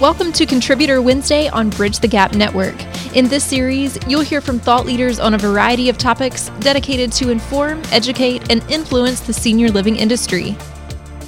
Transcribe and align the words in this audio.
Welcome 0.00 0.32
to 0.32 0.46
Contributor 0.46 1.00
Wednesday 1.02 1.48
on 1.48 1.70
Bridge 1.70 1.98
the 1.98 2.08
Gap 2.08 2.34
Network. 2.34 2.74
In 3.14 3.28
this 3.28 3.44
series, 3.44 3.98
you'll 4.08 4.20
hear 4.20 4.40
from 4.40 4.58
thought 4.58 4.86
leaders 4.86 5.20
on 5.20 5.34
a 5.34 5.38
variety 5.38 5.88
of 5.88 5.98
topics 5.98 6.50
dedicated 6.60 7.12
to 7.12 7.30
inform, 7.30 7.82
educate, 7.90 8.50
and 8.50 8.62
influence 8.70 9.20
the 9.20 9.32
senior 9.32 9.68
living 9.68 9.96
industry. 9.96 10.56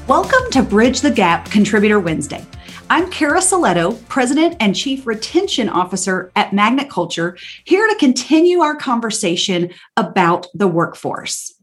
Welcome 0.06 0.50
to 0.52 0.62
Bridge 0.62 1.00
the 1.00 1.10
Gap 1.10 1.50
Contributor 1.50 2.00
Wednesday. 2.00 2.44
I'm 2.90 3.10
Cara 3.10 3.40
Silletto, 3.40 4.06
President 4.08 4.56
and 4.60 4.76
Chief 4.76 5.06
Retention 5.06 5.68
Officer 5.68 6.30
at 6.36 6.52
Magnet 6.52 6.90
Culture, 6.90 7.36
here 7.64 7.86
to 7.86 7.94
continue 7.96 8.60
our 8.60 8.76
conversation 8.76 9.70
about 9.96 10.46
the 10.52 10.68
workforce. 10.68 11.54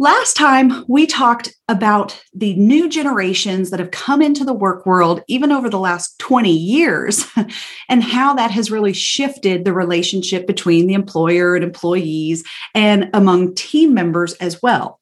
Last 0.00 0.36
time, 0.36 0.84
we 0.86 1.08
talked 1.08 1.52
about 1.68 2.22
the 2.32 2.54
new 2.54 2.88
generations 2.88 3.70
that 3.70 3.80
have 3.80 3.90
come 3.90 4.22
into 4.22 4.44
the 4.44 4.54
work 4.54 4.86
world, 4.86 5.24
even 5.26 5.50
over 5.50 5.68
the 5.68 5.80
last 5.80 6.16
20 6.20 6.52
years, 6.52 7.26
and 7.88 8.04
how 8.04 8.32
that 8.34 8.52
has 8.52 8.70
really 8.70 8.92
shifted 8.92 9.64
the 9.64 9.72
relationship 9.72 10.46
between 10.46 10.86
the 10.86 10.94
employer 10.94 11.56
and 11.56 11.64
employees 11.64 12.44
and 12.76 13.10
among 13.12 13.56
team 13.56 13.92
members 13.92 14.34
as 14.34 14.62
well. 14.62 15.00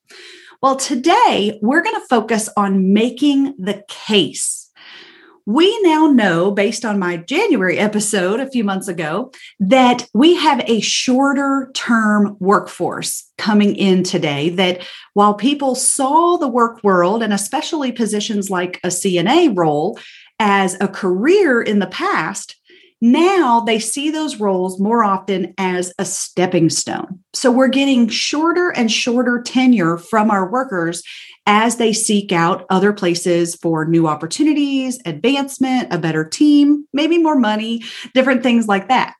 Well, 0.62 0.76
today, 0.76 1.58
we're 1.60 1.82
going 1.82 2.00
to 2.00 2.06
focus 2.08 2.48
on 2.56 2.94
making 2.94 3.54
the 3.58 3.84
case 3.88 4.55
we 5.46 5.80
now 5.82 6.08
know, 6.08 6.50
based 6.50 6.84
on 6.84 6.98
my 6.98 7.18
January 7.18 7.78
episode 7.78 8.40
a 8.40 8.50
few 8.50 8.64
months 8.64 8.88
ago, 8.88 9.30
that 9.60 10.08
we 10.12 10.34
have 10.34 10.60
a 10.66 10.80
shorter 10.80 11.70
term 11.72 12.36
workforce 12.40 13.30
coming 13.38 13.76
in 13.76 14.02
today. 14.02 14.48
That 14.50 14.84
while 15.14 15.34
people 15.34 15.76
saw 15.76 16.36
the 16.36 16.48
work 16.48 16.82
world 16.82 17.22
and 17.22 17.32
especially 17.32 17.92
positions 17.92 18.50
like 18.50 18.80
a 18.82 18.88
CNA 18.88 19.56
role 19.56 19.98
as 20.40 20.76
a 20.80 20.88
career 20.88 21.62
in 21.62 21.78
the 21.78 21.86
past, 21.86 22.56
now 23.00 23.60
they 23.60 23.78
see 23.78 24.10
those 24.10 24.36
roles 24.36 24.80
more 24.80 25.04
often 25.04 25.54
as 25.58 25.92
a 25.98 26.04
stepping 26.04 26.70
stone. 26.70 27.20
So 27.34 27.50
we're 27.50 27.68
getting 27.68 28.08
shorter 28.08 28.70
and 28.70 28.90
shorter 28.90 29.42
tenure 29.42 29.98
from 29.98 30.30
our 30.30 30.50
workers 30.50 31.02
as 31.46 31.76
they 31.76 31.92
seek 31.92 32.32
out 32.32 32.66
other 32.70 32.92
places 32.92 33.54
for 33.54 33.84
new 33.84 34.08
opportunities, 34.08 34.98
advancement, 35.04 35.92
a 35.92 35.98
better 35.98 36.24
team, 36.24 36.86
maybe 36.92 37.18
more 37.18 37.38
money, 37.38 37.82
different 38.14 38.42
things 38.42 38.66
like 38.66 38.88
that. 38.88 39.14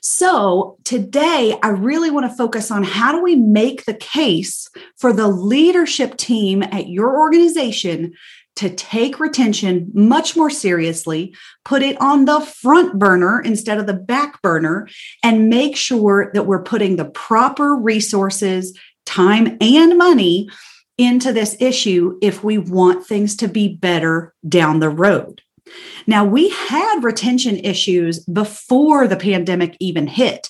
So, 0.00 0.78
today 0.84 1.58
I 1.62 1.68
really 1.68 2.10
want 2.10 2.30
to 2.30 2.36
focus 2.36 2.70
on 2.70 2.84
how 2.84 3.12
do 3.12 3.22
we 3.22 3.34
make 3.34 3.84
the 3.84 3.94
case 3.94 4.68
for 4.96 5.12
the 5.12 5.28
leadership 5.28 6.16
team 6.16 6.62
at 6.62 6.88
your 6.88 7.18
organization 7.18 8.14
to 8.58 8.68
take 8.68 9.20
retention 9.20 9.88
much 9.94 10.36
more 10.36 10.50
seriously, 10.50 11.32
put 11.64 11.80
it 11.80 11.96
on 12.00 12.24
the 12.24 12.40
front 12.40 12.98
burner 12.98 13.40
instead 13.40 13.78
of 13.78 13.86
the 13.86 13.94
back 13.94 14.42
burner, 14.42 14.88
and 15.22 15.48
make 15.48 15.76
sure 15.76 16.32
that 16.34 16.46
we're 16.46 16.64
putting 16.64 16.96
the 16.96 17.04
proper 17.04 17.76
resources, 17.76 18.76
time, 19.06 19.56
and 19.60 19.96
money 19.96 20.50
into 20.98 21.32
this 21.32 21.56
issue 21.60 22.18
if 22.20 22.42
we 22.42 22.58
want 22.58 23.06
things 23.06 23.36
to 23.36 23.46
be 23.46 23.76
better 23.76 24.34
down 24.48 24.80
the 24.80 24.90
road. 24.90 25.40
Now, 26.08 26.24
we 26.24 26.48
had 26.48 27.04
retention 27.04 27.58
issues 27.58 28.24
before 28.24 29.06
the 29.06 29.16
pandemic 29.16 29.76
even 29.78 30.08
hit. 30.08 30.48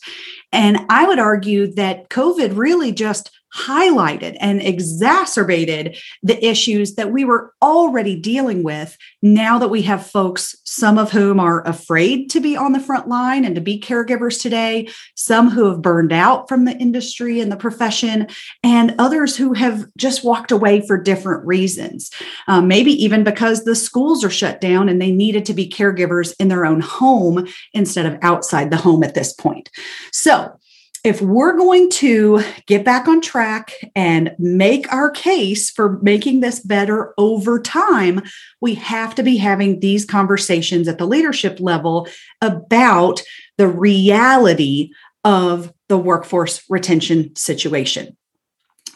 And 0.50 0.78
I 0.89 1.06
would 1.06 1.19
argue 1.19 1.75
that 1.75 2.09
COVID 2.09 2.56
really 2.56 2.91
just 2.93 3.38
highlighted 3.59 4.37
and 4.41 4.62
exacerbated 4.62 5.98
the 6.23 6.45
issues 6.45 6.95
that 6.95 7.11
we 7.11 7.25
were 7.25 7.53
already 7.61 8.15
dealing 8.19 8.62
with 8.62 8.97
now 9.23 9.59
that 9.59 9.69
we 9.69 9.83
have 9.83 10.06
folks, 10.06 10.55
some 10.65 10.98
of 10.98 11.11
whom 11.11 11.41
are 11.41 11.67
afraid 11.67 12.31
to 12.31 12.41
be 12.41 12.56
on 12.56 12.73
the 12.73 12.81
front 12.81 13.09
line 13.09 13.45
and 13.45 13.55
to 13.55 13.61
be 13.61 13.81
caregivers 13.81 14.41
today, 14.41 14.89
some 15.15 15.50
who 15.50 15.67
have 15.67 15.83
burned 15.83 16.12
out 16.12 16.48
from 16.48 16.65
the 16.65 16.77
industry 16.77 17.41
and 17.41 17.50
the 17.50 17.56
profession, 17.56 18.28
and 18.62 18.94
others 18.99 19.37
who 19.37 19.53
have 19.53 19.84
just 19.97 20.25
walked 20.25 20.53
away 20.53 20.87
for 20.87 21.00
different 21.00 21.44
reasons. 21.47 22.11
Um, 22.47 22.69
maybe 22.69 22.93
even 23.03 23.25
because 23.25 23.65
the 23.65 23.75
schools 23.75 24.25
are 24.25 24.31
shut 24.31 24.61
down 24.61 24.88
and 24.88 25.03
they 25.03 25.11
needed 25.11 25.44
to 25.47 25.55
be 25.55 25.69
caregivers 25.69 26.34
in 26.38 26.49
their 26.49 26.65
own 26.65 26.81
home 26.81 27.47
instead 27.72 28.06
of 28.06 28.19
outside 28.22 28.71
the 28.71 28.77
home 28.77 29.03
at 29.03 29.15
this 29.15 29.32
point. 29.32 29.71
So, 30.12 30.59
if 31.04 31.20
we're 31.22 31.56
going 31.56 31.91
to 31.91 32.42
get 32.66 32.84
back 32.84 33.09
on 33.09 33.20
track 33.20 33.72
and 33.94 34.34
make 34.38 34.92
our 34.92 35.10
case 35.10 35.70
for 35.70 35.98
making 36.03 36.41
this 36.41 36.60
better 36.60 37.14
over 37.19 37.60
time, 37.60 38.22
we 38.60 38.75
have 38.75 39.14
to 39.14 39.22
be 39.22 39.37
having 39.37 39.81
these 39.81 40.04
conversations 40.04 40.88
at 40.88 40.98
the 40.98 41.06
leadership 41.06 41.60
level 41.60 42.08
about 42.41 43.22
the 43.56 43.69
reality 43.69 44.91
of 45.25 45.72
the 45.88 45.98
workforce 45.98 46.62
retention 46.69 47.34
situation. 47.37 48.16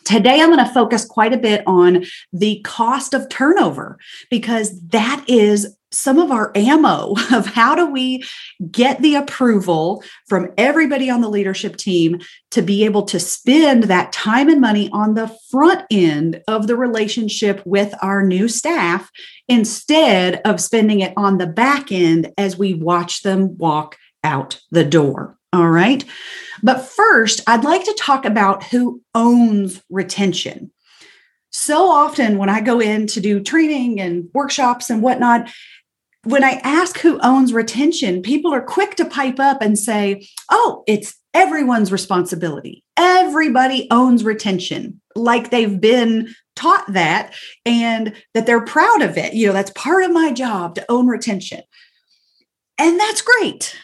Today, 0.05 0.41
I'm 0.41 0.51
going 0.51 0.65
to 0.65 0.75
focus 0.75 1.05
quite 1.05 1.33
a 1.33 1.39
bit 1.39 1.63
on 1.67 2.05
the 2.33 2.61
cost 2.65 3.15
of 3.15 3.29
turnover 3.29 3.99
because 4.31 4.81
that 4.89 5.25
is 5.29 5.77
some 5.93 6.19
of 6.19 6.31
our 6.31 6.51
ammo 6.55 7.15
of 7.33 7.47
how 7.47 7.75
do 7.75 7.87
we 7.87 8.25
get 8.71 9.01
the 9.03 9.15
approval 9.15 10.03
from 10.29 10.53
everybody 10.57 11.11
on 11.11 11.21
the 11.21 11.29
leadership 11.29 11.77
team 11.77 12.21
to 12.51 12.63
be 12.63 12.85
able 12.85 13.03
to 13.03 13.21
spend 13.21 13.85
that 13.85 14.13
time 14.13 14.49
and 14.49 14.61
money 14.61 14.91
on 14.93 15.15
the 15.15 15.29
front 15.51 15.85
end 15.91 16.43
of 16.49 16.67
the 16.67 16.77
relationship 16.77 17.63
with 17.65 17.95
our 18.03 18.23
new 18.23 18.49
staff 18.49 19.11
instead 19.49 20.41
of 20.45 20.61
spending 20.61 21.01
it 21.01 21.13
on 21.17 21.39
the 21.39 21.47
back 21.47 21.93
end 21.93 22.33
as 22.39 22.59
we 22.59 22.75
watch 22.75 23.23
them 23.23 23.57
walk 23.59 23.97
out 24.25 24.61
the 24.71 24.85
door. 24.85 25.37
All 25.53 25.69
right. 25.69 26.05
But 26.63 26.83
first, 26.83 27.43
I'd 27.47 27.65
like 27.65 27.85
to 27.85 27.97
talk 27.99 28.25
about 28.25 28.65
who 28.65 29.03
owns 29.15 29.83
retention. 29.91 30.71
So 31.51 31.91
often, 31.91 32.39
when 32.39 32.49
I 32.49 32.63
go 32.63 32.81
in 32.81 33.07
to 33.09 33.21
do 33.21 33.41
training 33.41 34.01
and 34.01 34.31
workshops 34.33 34.89
and 34.89 35.03
whatnot, 35.03 35.51
when 36.25 36.45
I 36.45 36.61
ask 36.63 36.99
who 36.99 37.19
owns 37.21 37.53
retention, 37.53 38.23
people 38.23 38.53
are 38.55 38.63
quick 38.63 38.95
to 38.97 39.05
pipe 39.05 39.41
up 39.41 39.61
and 39.61 39.79
say, 39.79 40.29
oh, 40.51 40.85
it's 40.87 41.17
everyone's 41.35 41.91
responsibility. 41.91 42.85
Everybody 42.97 43.89
owns 43.91 44.23
retention, 44.23 45.01
like 45.17 45.51
they've 45.51 45.81
been 45.81 46.35
taught 46.55 46.93
that 46.93 47.35
and 47.67 48.15
that 48.35 48.47
they're 48.47 48.65
proud 48.65 49.03
of 49.03 49.19
it. 49.19 49.35
You 49.35 49.49
know, 49.49 49.53
that's 49.53 49.73
part 49.73 50.05
of 50.05 50.13
my 50.13 50.33
job 50.33 50.77
to 50.77 50.87
own 50.89 51.09
retention. 51.09 51.63
And 52.79 53.01
that's 53.01 53.23
great 53.23 53.77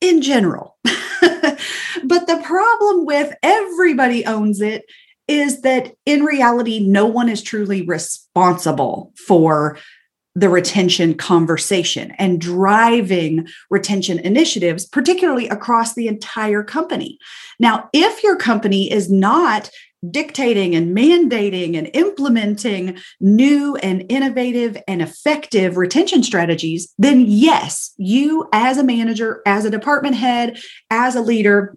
in 0.00 0.22
general. 0.22 0.76
but 0.84 2.26
the 2.26 2.40
problem 2.44 3.04
with 3.04 3.34
everybody 3.42 4.24
owns 4.24 4.60
it 4.60 4.84
is 5.26 5.62
that 5.62 5.94
in 6.06 6.24
reality, 6.24 6.80
no 6.80 7.06
one 7.06 7.28
is 7.28 7.42
truly 7.42 7.82
responsible 7.82 9.12
for 9.26 9.78
the 10.38 10.48
retention 10.48 11.14
conversation 11.14 12.12
and 12.12 12.40
driving 12.40 13.48
retention 13.70 14.20
initiatives, 14.20 14.86
particularly 14.86 15.48
across 15.48 15.94
the 15.94 16.06
entire 16.06 16.62
company. 16.62 17.18
Now, 17.58 17.88
if 17.92 18.22
your 18.22 18.36
company 18.36 18.90
is 18.90 19.10
not 19.10 19.68
dictating 20.08 20.76
and 20.76 20.96
mandating 20.96 21.76
and 21.76 21.90
implementing 21.92 22.98
new 23.20 23.74
and 23.76 24.04
innovative 24.08 24.80
and 24.86 25.02
effective 25.02 25.76
retention 25.76 26.22
strategies, 26.22 26.94
then 26.98 27.24
yes, 27.26 27.92
you 27.96 28.48
as 28.52 28.78
a 28.78 28.84
manager, 28.84 29.42
as 29.44 29.64
a 29.64 29.70
department 29.70 30.14
head, 30.14 30.56
as 30.88 31.16
a 31.16 31.20
leader, 31.20 31.76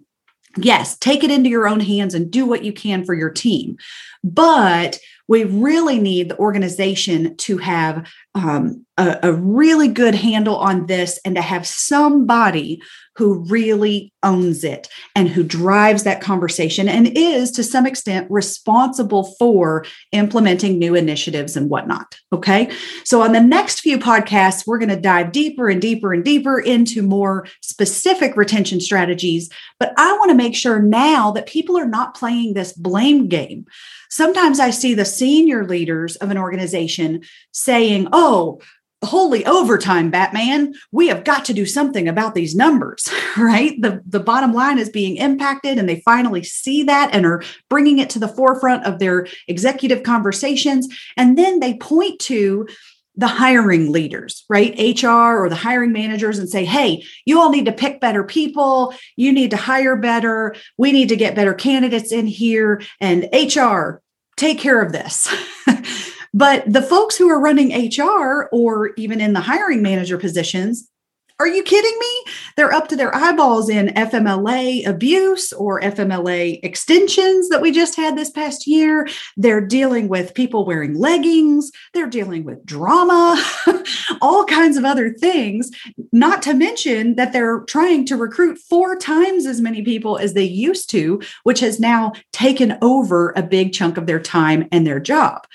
yes, 0.56 1.00
take 1.00 1.24
it 1.24 1.32
into 1.32 1.50
your 1.50 1.68
own 1.68 1.80
hands 1.80 2.14
and 2.14 2.30
do 2.30 2.46
what 2.46 2.64
you 2.64 2.72
can 2.72 3.04
for 3.04 3.16
your 3.16 3.32
team. 3.32 3.78
But 4.24 5.00
we 5.32 5.46
really 5.46 5.98
need 5.98 6.28
the 6.28 6.38
organization 6.40 7.38
to 7.38 7.58
have 7.58 8.06
um, 8.36 8.86
a, 8.98 9.18
a 9.24 9.32
really 9.32 9.88
good 9.88 10.14
handle 10.14 10.58
on 10.58 10.88
this 10.88 11.22
and 11.24 11.36
to 11.36 11.42
have 11.42 11.66
somebody 11.66 12.82
who 13.16 13.46
really 13.46 14.12
owns 14.24 14.66
it 14.66 14.90
and 15.16 15.30
who 15.30 15.42
drives 15.42 16.04
that 16.04 16.20
conversation 16.20 16.90
and 16.90 17.18
is 17.18 17.50
to 17.52 17.64
some 17.64 17.86
extent 17.86 18.30
responsible 18.30 19.24
for 19.40 19.86
implementing 20.12 20.78
new 20.78 20.96
initiatives 20.96 21.56
and 21.56 21.70
whatnot. 21.70 22.18
Okay. 22.34 22.70
So, 23.06 23.22
on 23.22 23.32
the 23.32 23.40
next 23.40 23.80
few 23.80 24.00
podcasts, 24.00 24.68
we're 24.68 24.80
going 24.80 24.90
to 24.90 25.00
dive 25.00 25.32
deeper 25.32 25.70
and 25.70 25.82
deeper 25.82 26.12
and 26.12 26.26
deeper 26.26 26.60
into 26.60 27.02
more 27.02 27.48
specific 27.62 28.36
retention 28.36 28.82
strategies. 28.82 29.50
But 29.80 29.94
I 29.96 30.12
want 30.18 30.32
to 30.32 30.36
make 30.36 30.56
sure 30.56 30.82
now 30.82 31.32
that 31.32 31.48
people 31.48 31.78
are 31.78 31.88
not 31.88 32.16
playing 32.16 32.54
this 32.54 32.74
blame 32.74 33.30
game. 33.30 33.66
Sometimes 34.12 34.60
I 34.60 34.70
see 34.70 34.94
the 34.94 35.06
senior 35.06 35.66
leaders 35.66 36.16
of 36.18 36.30
an 36.30 36.38
organization 36.38 37.24
saying, 37.52 38.10
oh, 38.12 38.60
holy 39.04 39.44
overtime 39.48 40.12
batman. 40.12 40.76
We 40.92 41.08
have 41.08 41.24
got 41.24 41.44
to 41.46 41.54
do 41.54 41.66
something 41.66 42.08
about 42.08 42.36
these 42.36 42.54
numbers 42.56 43.10
right? 43.38 43.82
The 43.82 44.02
the 44.06 44.20
bottom 44.20 44.54
line 44.54 44.80
is 44.80 44.90
being 44.90 45.18
impacted 45.18 45.78
and 45.78 45.88
they 45.88 46.02
finally 46.02 46.44
see 46.44 46.84
that 46.84 47.14
and 47.14 47.26
are 47.26 47.44
bringing 47.70 48.00
it 48.00 48.10
to 48.12 48.20
the 48.20 48.28
forefront 48.28 48.86
of 48.86 49.00
their 49.00 49.28
executive 49.48 50.04
conversations. 50.04 50.88
And 51.18 51.38
then 51.38 51.60
they 51.60 51.76
point 51.76 52.20
to 52.22 52.68
the 53.16 53.28
hiring 53.28 53.92
leaders, 53.92 54.46
right? 54.50 54.74
HR 54.78 55.38
or 55.38 55.50
the 55.50 55.56
hiring 55.56 55.92
managers 55.92 56.40
and 56.40 56.50
say, 56.50 56.64
hey, 56.64 57.04
you 57.26 57.40
all 57.40 57.50
need 57.50 57.66
to 57.66 57.72
pick 57.72 58.00
better 58.00 58.24
people. 58.24 58.94
You 59.16 59.34
need 59.34 59.52
to 59.52 59.58
hire 59.58 59.96
better. 59.96 60.56
We 60.78 60.92
need 60.92 61.10
to 61.10 61.16
get 61.16 61.36
better 61.36 61.54
candidates 61.54 62.12
in 62.12 62.28
here. 62.28 62.82
And 63.00 63.28
HR, 63.34 64.02
take 64.38 64.60
care 64.60 64.82
of 64.82 64.92
this. 64.92 65.34
but 66.34 66.64
the 66.72 66.82
folks 66.82 67.18
who 67.18 67.30
are 67.30 67.40
running 67.40 67.90
HR 67.90 68.48
or 68.52 68.92
even 68.96 69.20
in 69.20 69.34
the 69.34 69.42
hiring 69.42 69.82
manager 69.82 70.18
positions, 70.18 70.90
are 71.42 71.48
you 71.48 71.64
kidding 71.64 71.98
me? 72.00 72.32
They're 72.56 72.72
up 72.72 72.88
to 72.90 72.96
their 72.96 73.16
eyeballs 73.16 73.68
in 73.68 73.88
FMLA 73.88 74.88
abuse 74.88 75.52
or 75.52 75.82
FMLA 75.82 76.60
extensions 76.62 77.50
that 77.50 77.64
we 77.64 77.72
just 77.72 77.96
had 77.96 78.16
this 78.16 78.30
past 78.30 78.68
year. 78.68 79.08
They're 79.38 79.66
dealing 79.66 80.08
with 80.08 80.36
people 80.36 80.66
wearing 80.66 80.94
leggings. 80.94 81.72
They're 81.96 82.06
dealing 82.06 82.44
with 82.44 82.64
drama, 82.64 83.44
all 84.22 84.46
kinds 84.46 84.78
of 84.78 84.86
other 84.86 85.10
things. 85.14 85.72
Not 86.12 86.44
to 86.44 86.54
mention 86.54 87.16
that 87.16 87.34
they're 87.34 87.62
trying 87.62 88.06
to 88.06 88.18
recruit 88.18 88.60
four 88.60 88.96
times 88.96 89.48
as 89.48 89.62
many 89.62 89.82
people 89.82 90.20
as 90.20 90.36
they 90.36 90.44
used 90.44 90.92
to, 90.92 91.20
which 91.42 91.60
has 91.62 91.80
now 91.80 92.14
taken 92.32 92.78
over 92.84 93.34
a 93.36 93.42
big 93.42 93.74
chunk 93.74 93.98
of 93.98 94.06
their 94.06 94.20
time 94.20 94.68
and 94.72 94.86
their 94.86 95.00
job. 95.00 95.48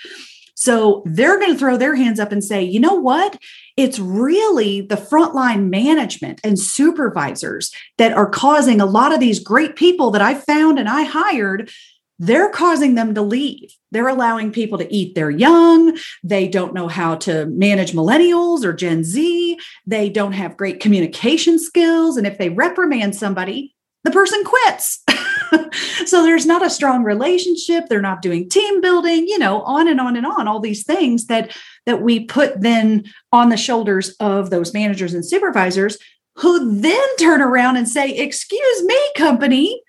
So 0.56 1.03
they're 1.05 1.38
going 1.38 1.53
to 1.53 1.58
throw 1.58 1.76
their 1.76 1.94
hands 1.94 2.19
up 2.19 2.32
and 2.32 2.43
say, 2.43 2.62
you 2.62 2.81
know 2.81 2.94
what? 2.94 3.38
It's 3.76 3.99
really 3.99 4.81
the 4.81 4.97
frontline 4.97 5.69
management 5.69 6.41
and 6.43 6.58
supervisors 6.58 7.70
that 7.99 8.14
are 8.14 8.29
causing 8.29 8.81
a 8.81 8.87
lot 8.87 9.12
of 9.12 9.20
these 9.20 9.38
great 9.38 9.76
people 9.76 10.11
that 10.12 10.23
I 10.23 10.35
found 10.35 10.79
and 10.79 10.88
I 10.88 11.05
hired 11.05 11.70
they're 12.19 12.49
causing 12.49 12.94
them 12.94 13.14
to 13.14 13.23
leave. 13.23 13.75
They're 13.91 14.08
allowing 14.08 14.53
people 14.53 14.79
to 14.79 14.94
eat 14.94 15.14
their 15.14 15.31
young. 15.31 15.99
They 16.23 16.49
don't 16.49 16.75
know 16.75 16.88
how 16.88 17.17
to 17.17 17.47
manage 17.47 17.93
millennials 17.93 18.64
or 18.64 18.73
Gen 18.73 19.05
Z. 19.05 19.58
They 19.87 20.08
don't 20.08 20.32
have 20.32 20.56
great 20.56 20.81
communication 20.81 21.58
skills. 21.58 22.17
And 22.17 22.26
if 22.26 22.38
they 22.38 22.49
reprimand 22.49 23.17
somebody, 23.17 23.75
the 24.05 24.11
person 24.11 24.43
quits. 24.44 25.05
so 26.06 26.22
there's 26.22 26.46
not 26.46 26.64
a 26.64 26.70
strong 26.70 27.04
relationship. 27.04 27.87
They're 27.88 28.00
not 28.00 28.22
doing 28.22 28.48
team 28.48 28.81
building 28.81 29.26
you 29.26 29.38
know 29.38 29.62
on 29.62 29.88
and 29.88 30.00
on 30.00 30.16
and 30.16 30.26
on 30.26 30.48
all 30.48 30.60
these 30.60 30.84
things 30.84 31.26
that 31.26 31.56
that 31.84 32.02
we 32.02 32.25
put 32.25 32.60
then 32.60 33.04
on 33.32 33.48
the 33.48 33.56
shoulders 33.56 34.10
of 34.20 34.50
those 34.50 34.75
managers 34.75 35.14
and 35.14 35.25
supervisors 35.25 35.98
who 36.37 36.81
then 36.81 37.16
turn 37.19 37.40
around 37.40 37.76
and 37.76 37.88
say 37.88 38.10
excuse 38.10 38.84
me 38.84 38.98
company 39.16 39.82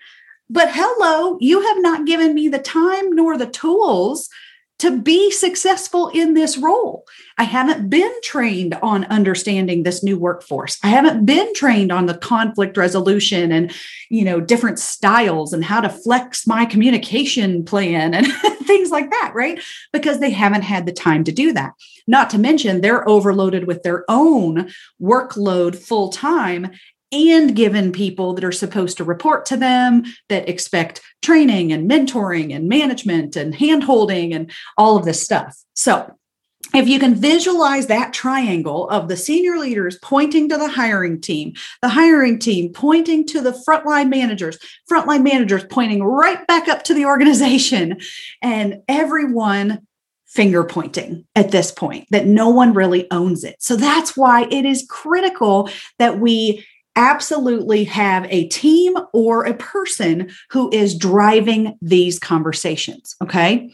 but 0.50 0.70
hello 0.72 1.38
you 1.40 1.62
have 1.62 1.82
not 1.82 2.06
given 2.06 2.34
me 2.34 2.48
the 2.48 2.60
time 2.60 3.14
nor 3.16 3.38
the 3.38 3.48
tools 3.48 4.30
to 4.80 5.00
be 5.00 5.32
successful 5.32 6.10
in 6.10 6.34
this 6.34 6.58
role. 6.58 7.06
I 7.38 7.44
haven't 7.44 7.90
been 7.90 8.14
trained 8.22 8.76
on 8.76 9.06
understanding 9.06 9.84
this 9.84 10.04
new 10.04 10.20
workforce. 10.20 10.78
I 10.84 10.88
haven't 10.88 11.26
been 11.26 11.52
trained 11.56 11.92
on 11.92 12.06
the 12.06 12.18
conflict 12.18 12.78
resolution 12.78 13.52
and, 13.52 13.74
you 14.10 14.24
know, 14.24 14.40
different 14.40 14.80
styles 14.80 15.52
and 15.52 15.66
how 15.66 15.82
to 15.82 15.90
flex 15.90 16.46
my 16.46 16.66
communication 16.66 17.66
plan 17.66 18.14
and 18.14 18.28
things 18.66 18.92
like 18.92 19.10
that, 19.10 19.32
right? 19.34 19.60
Because 19.92 20.20
they 20.20 20.32
haven't 20.32 20.64
had 20.64 20.86
the 20.86 20.94
time 20.94 21.24
to 21.24 21.32
do 21.32 21.54
that. 21.54 21.74
Not 22.06 22.30
to 22.32 22.38
mention 22.38 22.82
they're 22.82 23.08
overloaded 23.08 23.66
with 23.66 23.84
their 23.84 24.06
own 24.08 24.72
workload 25.02 25.76
full 25.76 26.10
time 26.10 26.72
and 27.12 27.56
given 27.56 27.92
people 27.92 28.34
that 28.34 28.44
are 28.44 28.52
supposed 28.52 28.98
to 28.98 29.04
report 29.04 29.46
to 29.48 29.58
them 29.58 30.04
that 30.30 30.50
expect 30.50 31.02
training 31.22 31.72
and 31.72 31.90
mentoring 31.90 32.56
and 32.56 32.68
management 32.68 33.36
and 33.36 33.56
handholding 33.56 34.36
and 34.36 34.52
all 34.78 34.98
of 34.98 35.06
this 35.06 35.22
stuff. 35.22 35.58
So, 35.74 36.14
if 36.74 36.88
you 36.88 37.00
can 37.00 37.16
visualize 37.16 37.88
that 37.88 38.12
triangle 38.12 38.90
of 38.90 39.08
the 39.08 39.16
senior 39.16 39.58
leaders 39.58 39.98
pointing 40.02 40.50
to 40.50 40.58
the 40.58 40.68
hiring 40.68 41.22
team, 41.22 41.54
the 41.82 41.88
hiring 41.88 42.40
team 42.40 42.74
pointing 42.74 43.26
to 43.28 43.42
the 43.42 43.58
frontline 43.68 44.10
managers, 44.10 44.58
frontline 44.92 45.24
managers 45.24 45.64
pointing 45.64 46.04
right 46.04 46.46
back 46.46 46.68
up 46.68 46.84
to 46.84 46.94
the 46.94 47.06
organization, 47.06 48.00
and 48.42 48.82
everyone 48.90 49.88
finger 50.26 50.64
pointing 50.66 51.26
at 51.36 51.52
this 51.52 51.72
point, 51.72 52.06
that 52.12 52.28
no 52.28 52.50
one 52.50 52.74
really 52.74 53.10
owns 53.12 53.46
it. 53.46 53.56
So 53.60 53.78
that's 53.78 54.18
why 54.18 54.44
it 54.52 54.66
is 54.66 54.86
critical 54.90 55.70
that 56.00 56.20
we 56.20 56.66
absolutely 56.98 57.84
have 57.86 58.26
a 58.30 58.48
team 58.48 58.96
or 59.14 59.46
a 59.46 59.54
person 59.54 60.30
who 60.50 60.70
is 60.74 60.98
driving 60.98 61.78
these 61.82 62.18
conversations. 62.20 63.16
Okay. 63.22 63.70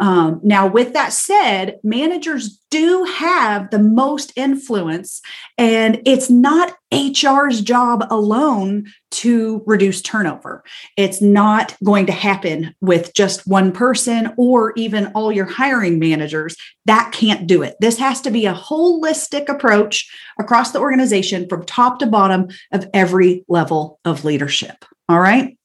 Um, 0.00 0.40
now, 0.42 0.66
with 0.66 0.92
that 0.92 1.12
said, 1.12 1.78
managers 1.84 2.60
do 2.74 3.04
have 3.04 3.70
the 3.70 3.78
most 3.78 4.32
influence, 4.34 5.22
and 5.56 6.02
it's 6.04 6.28
not 6.28 6.76
HR's 6.92 7.60
job 7.60 8.04
alone 8.10 8.92
to 9.12 9.62
reduce 9.64 10.02
turnover. 10.02 10.64
It's 10.96 11.22
not 11.22 11.76
going 11.84 12.06
to 12.06 12.12
happen 12.12 12.74
with 12.80 13.14
just 13.14 13.46
one 13.46 13.70
person 13.70 14.34
or 14.36 14.72
even 14.74 15.06
all 15.14 15.30
your 15.30 15.44
hiring 15.44 16.00
managers. 16.00 16.56
That 16.86 17.12
can't 17.12 17.46
do 17.46 17.62
it. 17.62 17.76
This 17.78 17.96
has 17.98 18.20
to 18.22 18.32
be 18.32 18.44
a 18.44 18.54
holistic 18.54 19.48
approach 19.48 20.10
across 20.40 20.72
the 20.72 20.80
organization 20.80 21.48
from 21.48 21.64
top 21.64 22.00
to 22.00 22.06
bottom 22.06 22.48
of 22.72 22.90
every 22.92 23.44
level 23.46 24.00
of 24.04 24.24
leadership. 24.24 24.84
All 25.08 25.20
right. 25.20 25.56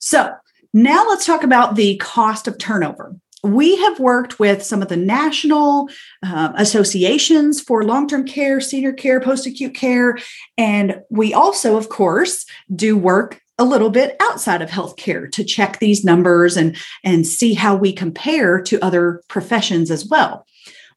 So, 0.00 0.34
now 0.74 1.06
let's 1.08 1.24
talk 1.24 1.44
about 1.44 1.76
the 1.76 1.96
cost 1.96 2.46
of 2.46 2.58
turnover 2.58 3.16
we 3.46 3.76
have 3.76 3.98
worked 3.98 4.38
with 4.38 4.62
some 4.62 4.82
of 4.82 4.88
the 4.88 4.96
national 4.96 5.88
uh, 6.22 6.52
associations 6.56 7.60
for 7.60 7.84
long 7.84 8.08
term 8.08 8.24
care, 8.26 8.60
senior 8.60 8.92
care, 8.92 9.20
post 9.20 9.46
acute 9.46 9.74
care. 9.74 10.18
And 10.58 11.02
we 11.10 11.32
also, 11.32 11.76
of 11.76 11.88
course, 11.88 12.44
do 12.74 12.96
work 12.96 13.40
a 13.58 13.64
little 13.64 13.90
bit 13.90 14.16
outside 14.20 14.60
of 14.60 14.70
healthcare 14.70 15.30
to 15.32 15.42
check 15.42 15.78
these 15.78 16.04
numbers 16.04 16.56
and, 16.56 16.76
and 17.02 17.26
see 17.26 17.54
how 17.54 17.74
we 17.74 17.92
compare 17.92 18.60
to 18.60 18.78
other 18.80 19.22
professions 19.28 19.90
as 19.90 20.06
well. 20.06 20.46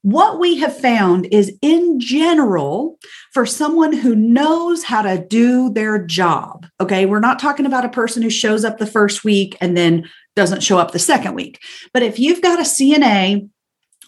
What 0.02 0.40
we 0.40 0.58
have 0.60 0.78
found 0.78 1.28
is, 1.30 1.58
in 1.62 2.00
general, 2.00 2.98
for 3.34 3.46
someone 3.46 3.92
who 3.92 4.16
knows 4.16 4.84
how 4.84 5.02
to 5.02 5.26
do 5.26 5.72
their 5.72 6.02
job, 6.02 6.66
okay, 6.80 7.06
we're 7.06 7.20
not 7.20 7.38
talking 7.38 7.66
about 7.66 7.84
a 7.84 7.90
person 7.90 8.24
who 8.24 8.30
shows 8.30 8.64
up 8.64 8.78
the 8.78 8.86
first 8.86 9.26
week 9.26 9.58
and 9.60 9.76
then 9.76 10.10
doesn't 10.38 10.64
show 10.64 10.78
up 10.78 10.92
the 10.92 11.00
second 11.00 11.36
week. 11.36 11.60
But 11.94 12.04
if 12.04 12.18
you've 12.18 12.42
got 12.42 12.60
a 12.60 12.64
CNA 12.64 13.50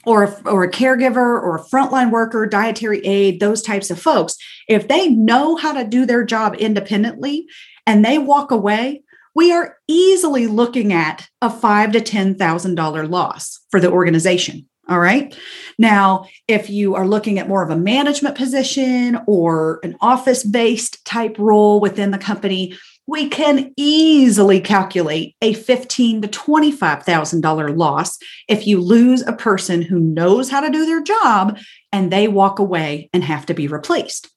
or 0.06 0.24
a, 0.24 0.42
or 0.50 0.64
a 0.64 0.72
caregiver 0.72 1.18
or 1.18 1.58
a 1.58 1.64
frontline 1.64 2.10
worker, 2.10 2.46
dietary 2.46 3.06
aide, 3.06 3.42
those 3.42 3.62
types 3.62 3.92
of 3.92 4.00
folks, 4.00 4.38
if 4.70 4.88
they 4.88 5.10
know 5.10 5.58
how 5.58 5.74
to 5.74 5.84
do 5.84 6.06
their 6.06 6.24
job 6.24 6.56
independently 6.56 7.46
and 7.86 8.06
they 8.06 8.18
walk 8.18 8.52
away, 8.52 9.04
we 9.36 9.52
are 9.52 9.78
easily 9.90 10.48
looking 10.48 10.94
at 10.94 11.28
a 11.42 11.50
five 11.50 11.92
to 11.92 12.02
ten 12.02 12.36
thousand 12.36 12.76
dollar 12.76 13.06
loss 13.06 13.60
for 13.70 13.82
the 13.82 13.92
organization. 13.92 14.70
All 14.92 15.00
right. 15.00 15.34
Now, 15.78 16.26
if 16.50 16.70
you 16.70 16.96
are 16.96 17.08
looking 17.08 17.40
at 17.40 17.48
more 17.48 17.64
of 17.64 17.70
a 17.70 17.78
management 17.78 18.36
position 18.36 19.18
or 19.26 19.80
an 19.84 19.96
office 20.02 20.44
based 20.44 21.06
type 21.06 21.38
role 21.40 21.80
within 21.80 22.12
the 22.12 22.18
company, 22.18 22.78
we 23.08 23.30
can 23.30 23.72
easily 23.78 24.60
calculate 24.60 25.38
a 25.42 25.54
fifteen 25.54 26.22
to 26.22 26.28
twenty-five 26.28 27.04
thousand 27.04 27.40
dollar 27.40 27.72
loss 27.72 28.18
if 28.50 28.68
you 28.68 28.82
lose 28.82 29.22
a 29.22 29.32
person 29.32 29.82
who 29.82 29.98
knows 29.98 30.50
how 30.50 30.60
to 30.60 30.70
do 30.70 30.86
their 30.86 31.02
job 31.02 31.58
and 31.94 32.12
they 32.12 32.28
walk 32.28 32.60
away 32.60 33.10
and 33.14 33.24
have 33.24 33.46
to 33.46 33.54
be 33.54 33.70
replaced. 33.70 34.31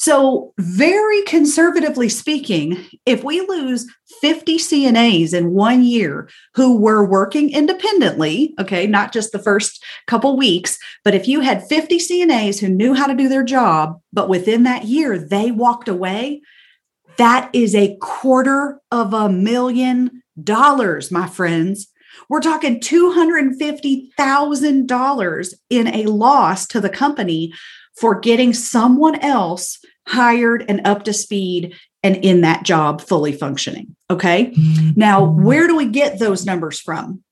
So, 0.00 0.52
very 0.58 1.22
conservatively 1.24 2.08
speaking, 2.08 2.86
if 3.04 3.22
we 3.22 3.42
lose 3.42 3.86
50 4.22 4.56
CNAs 4.56 5.34
in 5.34 5.52
one 5.52 5.84
year 5.84 6.26
who 6.54 6.80
were 6.80 7.04
working 7.04 7.52
independently, 7.52 8.54
okay, 8.58 8.86
not 8.86 9.12
just 9.12 9.32
the 9.32 9.38
first 9.38 9.84
couple 10.06 10.38
weeks, 10.38 10.78
but 11.04 11.14
if 11.14 11.28
you 11.28 11.40
had 11.40 11.68
50 11.68 11.98
CNAs 11.98 12.60
who 12.60 12.68
knew 12.68 12.94
how 12.94 13.08
to 13.08 13.14
do 13.14 13.28
their 13.28 13.44
job, 13.44 14.00
but 14.10 14.30
within 14.30 14.62
that 14.62 14.84
year 14.84 15.18
they 15.18 15.50
walked 15.50 15.86
away, 15.86 16.40
that 17.18 17.50
is 17.52 17.74
a 17.74 17.98
quarter 18.00 18.80
of 18.90 19.12
a 19.12 19.28
million 19.28 20.22
dollars, 20.42 21.10
my 21.10 21.26
friends. 21.26 21.88
We're 22.30 22.40
talking 22.40 22.80
$250,000 22.80 25.54
in 25.68 25.88
a 25.88 26.06
loss 26.06 26.66
to 26.68 26.80
the 26.80 26.88
company 26.88 27.52
for 28.00 28.18
getting 28.18 28.54
someone 28.54 29.16
else 29.16 29.78
hired 30.10 30.64
and 30.68 30.80
up 30.84 31.04
to 31.04 31.12
speed 31.12 31.76
and 32.02 32.16
in 32.16 32.40
that 32.40 32.64
job 32.64 33.00
fully 33.00 33.30
functioning. 33.32 33.94
Okay. 34.10 34.46
Mm-hmm. 34.46 34.90
Now, 34.96 35.22
where 35.24 35.68
do 35.68 35.76
we 35.76 35.86
get 35.86 36.18
those 36.18 36.44
numbers 36.44 36.80
from? 36.80 37.22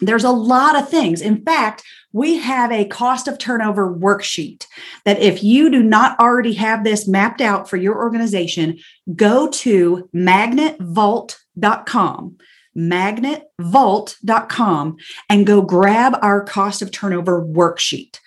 There's 0.00 0.24
a 0.24 0.30
lot 0.30 0.76
of 0.76 0.88
things. 0.88 1.20
In 1.20 1.44
fact, 1.44 1.82
we 2.12 2.38
have 2.38 2.70
a 2.70 2.84
cost 2.84 3.26
of 3.26 3.38
turnover 3.38 3.92
worksheet 3.92 4.66
that 5.04 5.20
if 5.20 5.42
you 5.42 5.68
do 5.70 5.82
not 5.82 6.16
already 6.20 6.52
have 6.54 6.84
this 6.84 7.08
mapped 7.08 7.40
out 7.40 7.68
for 7.68 7.76
your 7.76 7.96
organization, 7.96 8.78
go 9.16 9.48
to 9.48 10.08
magnetvault.com. 10.14 12.36
magnetvault.com 12.76 14.96
and 15.28 15.46
go 15.46 15.62
grab 15.62 16.18
our 16.22 16.42
cost 16.44 16.82
of 16.82 16.90
turnover 16.90 17.40
worksheet. 17.42 18.18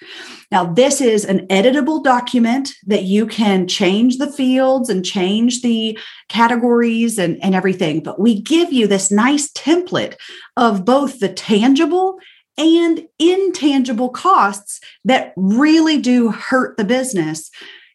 Now, 0.51 0.65
this 0.65 1.01
is 1.01 1.25
an 1.25 1.47
editable 1.47 2.03
document 2.03 2.69
that 2.85 3.03
you 3.03 3.25
can 3.25 3.67
change 3.67 4.17
the 4.17 4.31
fields 4.31 4.89
and 4.89 5.03
change 5.03 5.61
the 5.61 5.97
categories 6.29 7.17
and, 7.17 7.43
and 7.43 7.55
everything, 7.55 8.01
but 8.01 8.19
we 8.19 8.41
give 8.41 8.71
you 8.71 8.87
this 8.87 9.11
nice 9.11 9.51
template 9.51 10.15
of 10.55 10.85
both 10.85 11.19
the 11.19 11.29
tangible 11.29 12.17
and 12.57 13.05
intangible 13.19 14.09
costs 14.09 14.79
that 15.03 15.33
really 15.35 15.99
do 15.99 16.31
hurt 16.31 16.77
the 16.77 16.85
business 16.85 17.51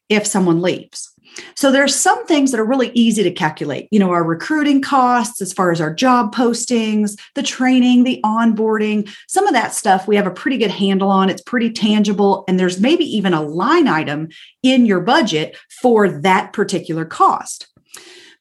if 0.09 0.27
someone 0.27 0.61
leaves. 0.61 1.11
So 1.55 1.71
there's 1.71 1.95
some 1.95 2.27
things 2.27 2.51
that 2.51 2.61
are 2.61 2.65
really 2.65 2.91
easy 2.95 3.23
to 3.23 3.31
calculate. 3.31 3.89
You 3.91 3.99
know, 3.99 4.11
our 4.11 4.25
recruiting 4.25 4.83
costs 4.83 5.41
as 5.41 5.53
far 5.53 5.71
as 5.71 5.81
our 5.81 5.93
job 5.93 6.35
postings, 6.35 7.19
the 7.35 7.43
training, 7.43 8.05
the 8.05 8.21
onboarding, 8.25 9.11
some 9.29 9.47
of 9.47 9.53
that 9.55 9.75
stuff 9.75 10.09
we 10.09 10.17
have 10.17 10.27
a 10.27 10.31
pretty 10.31 10.59
good 10.59 10.71
handle 10.71 11.11
on. 11.11 11.31
It's 11.31 11.43
pretty 11.43 11.71
tangible 11.71 12.45
and 12.49 12.59
there's 12.59 12.81
maybe 12.81 13.05
even 13.05 13.35
a 13.35 13.43
line 13.43 13.89
item 13.89 14.29
in 14.63 14.87
your 14.87 15.01
budget 15.01 15.57
for 15.81 16.09
that 16.09 16.53
particular 16.53 17.05
cost. 17.05 17.69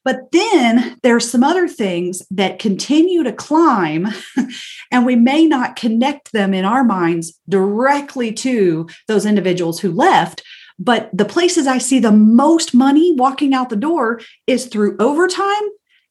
But 0.04 0.32
then 0.32 0.96
there's 1.02 1.30
some 1.30 1.44
other 1.44 1.68
things 1.68 2.22
that 2.30 2.58
continue 2.58 3.22
to 3.22 3.32
climb, 3.32 4.08
and 4.90 5.04
we 5.04 5.14
may 5.14 5.46
not 5.46 5.76
connect 5.76 6.32
them 6.32 6.54
in 6.54 6.64
our 6.64 6.84
minds 6.84 7.38
directly 7.48 8.32
to 8.32 8.88
those 9.08 9.26
individuals 9.26 9.80
who 9.80 9.92
left. 9.92 10.42
But 10.80 11.10
the 11.12 11.26
places 11.26 11.66
I 11.66 11.78
see 11.78 11.98
the 11.98 12.10
most 12.10 12.74
money 12.74 13.14
walking 13.14 13.52
out 13.52 13.68
the 13.68 13.76
door 13.76 14.20
is 14.46 14.66
through 14.66 14.96
overtime 14.98 15.68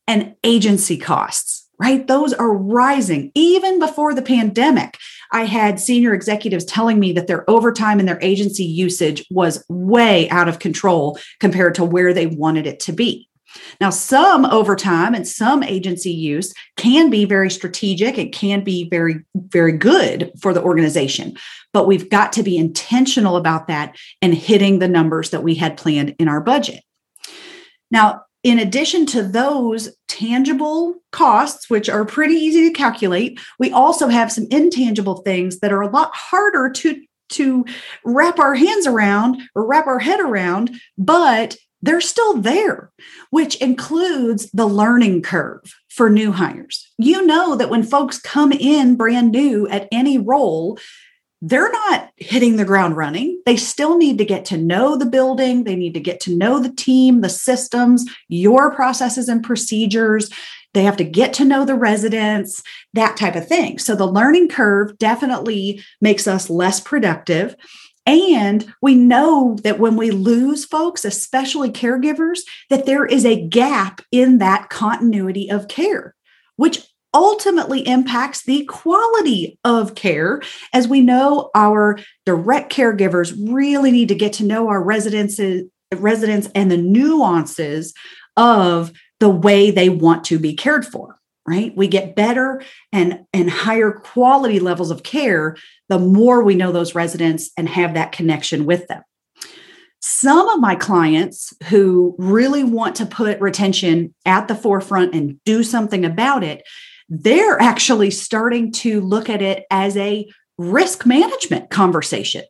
and 0.08 0.36
agency 0.44 0.96
costs, 0.96 1.68
right? 1.80 2.06
Those 2.06 2.34
are 2.34 2.54
rising. 2.54 3.32
Even 3.34 3.80
before 3.80 4.14
the 4.14 4.22
pandemic, 4.22 4.98
I 5.32 5.46
had 5.46 5.80
senior 5.80 6.14
executives 6.14 6.66
telling 6.66 7.00
me 7.00 7.14
that 7.14 7.28
their 7.28 7.50
overtime 7.50 8.00
and 8.00 8.08
their 8.08 8.20
agency 8.22 8.64
usage 8.64 9.26
was 9.32 9.64
way 9.70 10.30
out 10.30 10.48
of 10.48 10.60
control 10.60 11.20
compared 11.40 11.76
to 11.76 11.84
where 11.84 12.14
they 12.14 12.28
wanted 12.28 12.68
it 12.68 12.80
to 12.82 12.94
be. 12.94 13.29
Now, 13.82 13.90
some 13.90 14.46
overtime 14.46 15.14
and 15.16 15.28
some 15.28 15.64
agency 15.64 16.12
use 16.12 16.54
can 16.78 17.10
be 17.10 17.26
very 17.26 17.50
strategic. 17.50 18.18
It 18.18 18.34
can 18.34 18.64
be 18.64 18.88
very, 18.90 19.22
very 19.36 19.72
good 19.72 20.32
for 20.42 20.54
the 20.54 20.62
organization, 20.62 21.38
but 21.74 21.88
we've 21.88 22.10
got 22.10 22.34
to 22.34 22.44
be 22.44 22.58
intentional 22.58 23.38
about 23.38 23.68
that 23.68 23.96
and 24.22 24.34
hitting 24.34 24.80
the 24.80 24.88
numbers 24.88 25.32
that 25.32 25.44
we 25.44 25.56
had 25.56 25.78
planned 25.78 26.16
in 26.20 26.28
our 26.28 26.42
budget. 26.42 26.84
Now, 27.92 28.24
in 28.44 28.60
addition 28.60 29.06
to 29.08 29.24
those 29.24 29.90
tangible 30.08 30.96
costs, 31.12 31.70
which 31.70 31.90
are 31.90 32.06
pretty 32.06 32.36
easy 32.36 32.70
to 32.70 32.74
calculate, 32.74 33.40
we 33.58 33.72
also 33.72 34.08
have 34.08 34.32
some 34.32 34.48
intangible 34.50 35.18
things 35.18 35.60
that 35.60 35.74
are 35.74 35.82
a 35.82 35.90
lot 35.90 36.12
harder 36.14 36.70
to 36.70 37.02
to 37.30 37.64
wrap 38.04 38.40
our 38.40 38.56
hands 38.56 38.88
around 38.88 39.40
or 39.54 39.66
wrap 39.68 39.86
our 39.86 40.00
head 40.00 40.20
around, 40.20 40.80
but 40.98 41.56
they're 41.82 42.02
still 42.02 42.42
there, 42.42 42.92
which 43.30 43.56
includes 43.58 44.50
the 44.52 44.66
learning 44.66 45.22
curve 45.22 45.62
for 45.90 46.10
new 46.10 46.32
hires. 46.32 46.92
You 46.98 47.26
know 47.26 47.56
that 47.56 47.70
when 47.70 47.84
folks 47.84 48.20
come 48.20 48.52
in 48.52 48.96
brand 48.96 49.32
new 49.32 49.68
at 49.68 49.88
any 49.92 50.18
role, 50.18 50.78
they're 51.42 51.72
not 51.72 52.10
hitting 52.18 52.58
the 52.58 52.66
ground 52.66 52.98
running. 52.98 53.42
They 53.46 53.56
still 53.56 53.98
need 53.98 54.18
to 54.18 54.26
get 54.26 54.44
to 54.46 54.58
know 54.58 54.98
the 54.98 55.06
building. 55.06 55.64
They 55.64 55.76
need 55.76 55.94
to 55.94 56.00
get 56.02 56.20
to 56.22 56.36
know 56.36 56.60
the 56.60 56.74
team, 56.74 57.22
the 57.22 57.30
systems, 57.30 58.06
your 58.28 58.76
processes 58.76 59.30
and 59.30 59.42
procedures. 59.42 60.30
They 60.74 60.84
have 60.84 60.98
to 60.98 61.04
get 61.04 61.34
to 61.36 61.46
know 61.46 61.66
the 61.66 61.76
residents, 61.76 62.62
that 62.94 63.18
type 63.18 63.36
of 63.36 63.48
thing. 63.48 63.80
So 63.80 63.96
the 63.96 64.06
learning 64.06 64.50
curve 64.50 64.98
definitely 64.98 65.82
makes 66.02 66.28
us 66.28 66.50
less 66.50 66.80
productive. 66.80 67.56
And 68.10 68.74
we 68.82 68.96
know 68.96 69.56
that 69.62 69.78
when 69.78 69.96
we 69.96 70.10
lose 70.10 70.66
folks, 70.66 71.06
especially 71.06 71.70
caregivers, 71.70 72.40
that 72.72 72.88
there 72.88 73.06
is 73.06 73.24
a 73.24 73.48
gap 73.48 74.02
in 74.12 74.40
that 74.40 74.70
continuity 74.70 75.52
of 75.52 75.68
care, 75.68 76.16
which 76.56 76.82
ultimately 77.14 77.88
impacts 77.88 78.44
the 78.44 78.66
quality 78.66 79.60
of 79.64 79.94
care. 79.94 80.42
As 80.74 80.88
we 80.88 81.02
know, 81.02 81.52
our 81.54 82.00
direct 82.26 82.74
caregivers 82.74 83.38
really 83.48 83.92
need 83.92 84.08
to 84.08 84.16
get 84.16 84.34
to 84.34 84.44
know 84.44 84.70
our 84.70 84.82
residents, 84.82 85.40
residents 85.96 86.50
and 86.56 86.72
the 86.72 86.78
nuances 86.78 87.94
of 88.36 88.92
the 89.20 89.30
way 89.30 89.70
they 89.70 89.90
want 89.90 90.24
to 90.24 90.40
be 90.40 90.56
cared 90.56 90.84
for 90.84 91.19
right? 91.50 91.76
We 91.76 91.88
get 91.88 92.16
better 92.16 92.62
and 92.92 93.26
and 93.34 93.50
higher 93.50 93.92
quality 93.92 94.60
levels 94.60 94.92
of 94.92 95.04
care 95.04 95.58
the 95.88 96.00
more 96.00 96.44
we 96.44 96.56
know 96.56 96.72
those 96.72 96.96
residents 96.96 97.50
and 97.58 97.68
have 97.68 97.96
that 97.96 98.12
connection 98.12 98.66
with 98.66 98.88
them. 98.88 99.02
Some 100.02 100.48
of 100.48 100.60
my 100.60 100.76
clients 100.76 101.54
who 101.66 102.16
really 102.18 102.64
want 102.64 102.96
to 102.98 103.06
put 103.06 103.42
retention 103.42 104.14
at 104.26 104.48
the 104.48 104.56
forefront 104.56 105.14
and 105.14 105.44
do 105.44 105.64
something 105.64 106.06
about 106.06 106.44
it 106.44 106.64
they're 107.10 107.60
actually 107.60 108.12
starting 108.12 108.72
to 108.72 109.02
look 109.02 109.30
at 109.30 109.42
it 109.42 109.66
as 109.72 109.98
a 109.98 110.30
risk 110.58 111.06
management 111.06 111.70
conversation 111.70 112.44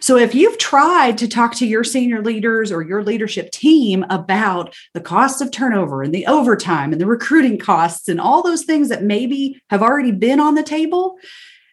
so 0.00 0.16
if 0.16 0.34
you've 0.34 0.58
tried 0.58 1.18
to 1.18 1.28
talk 1.28 1.54
to 1.56 1.66
your 1.66 1.84
senior 1.84 2.22
leaders 2.22 2.72
or 2.72 2.82
your 2.82 3.02
leadership 3.02 3.50
team 3.50 4.04
about 4.10 4.74
the 4.94 5.00
costs 5.00 5.40
of 5.40 5.50
turnover 5.50 6.02
and 6.02 6.14
the 6.14 6.26
overtime 6.26 6.92
and 6.92 7.00
the 7.00 7.06
recruiting 7.06 7.58
costs 7.58 8.08
and 8.08 8.20
all 8.20 8.42
those 8.42 8.64
things 8.64 8.88
that 8.88 9.02
maybe 9.02 9.60
have 9.70 9.82
already 9.82 10.12
been 10.12 10.40
on 10.40 10.54
the 10.54 10.62
table, 10.62 11.16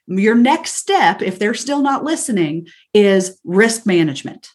your 0.07 0.35
next 0.35 0.75
step, 0.75 1.21
if 1.21 1.39
they're 1.39 1.53
still 1.53 1.81
not 1.81 2.03
listening, 2.03 2.67
is 2.93 3.39
risk 3.43 3.85
management. 3.85 4.49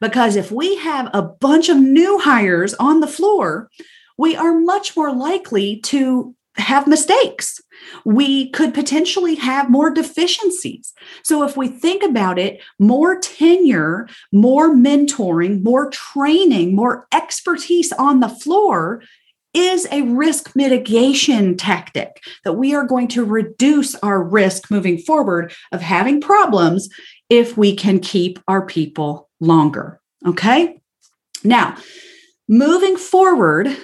Because 0.00 0.36
if 0.36 0.50
we 0.50 0.76
have 0.76 1.10
a 1.12 1.22
bunch 1.22 1.68
of 1.68 1.76
new 1.76 2.18
hires 2.18 2.74
on 2.74 3.00
the 3.00 3.06
floor, 3.06 3.70
we 4.18 4.36
are 4.36 4.58
much 4.58 4.96
more 4.96 5.12
likely 5.14 5.80
to 5.80 6.34
have 6.56 6.86
mistakes. 6.86 7.60
We 8.04 8.50
could 8.50 8.74
potentially 8.74 9.36
have 9.36 9.70
more 9.70 9.90
deficiencies. 9.90 10.92
So, 11.22 11.42
if 11.44 11.56
we 11.56 11.68
think 11.68 12.02
about 12.02 12.38
it, 12.38 12.60
more 12.78 13.18
tenure, 13.18 14.08
more 14.32 14.74
mentoring, 14.74 15.62
more 15.62 15.90
training, 15.90 16.74
more 16.74 17.06
expertise 17.12 17.92
on 17.92 18.20
the 18.20 18.28
floor 18.28 19.02
is 19.52 19.86
a 19.90 20.02
risk 20.02 20.54
mitigation 20.54 21.56
tactic 21.56 22.22
that 22.44 22.52
we 22.52 22.74
are 22.74 22.84
going 22.84 23.08
to 23.08 23.24
reduce 23.24 23.94
our 23.96 24.22
risk 24.22 24.70
moving 24.70 24.98
forward 24.98 25.52
of 25.72 25.80
having 25.80 26.20
problems 26.20 26.88
if 27.28 27.56
we 27.56 27.74
can 27.74 27.98
keep 27.98 28.38
our 28.46 28.64
people 28.64 29.28
longer. 29.40 30.00
Okay. 30.26 30.80
Now, 31.42 31.76
moving 32.48 32.96
forward, 32.96 33.76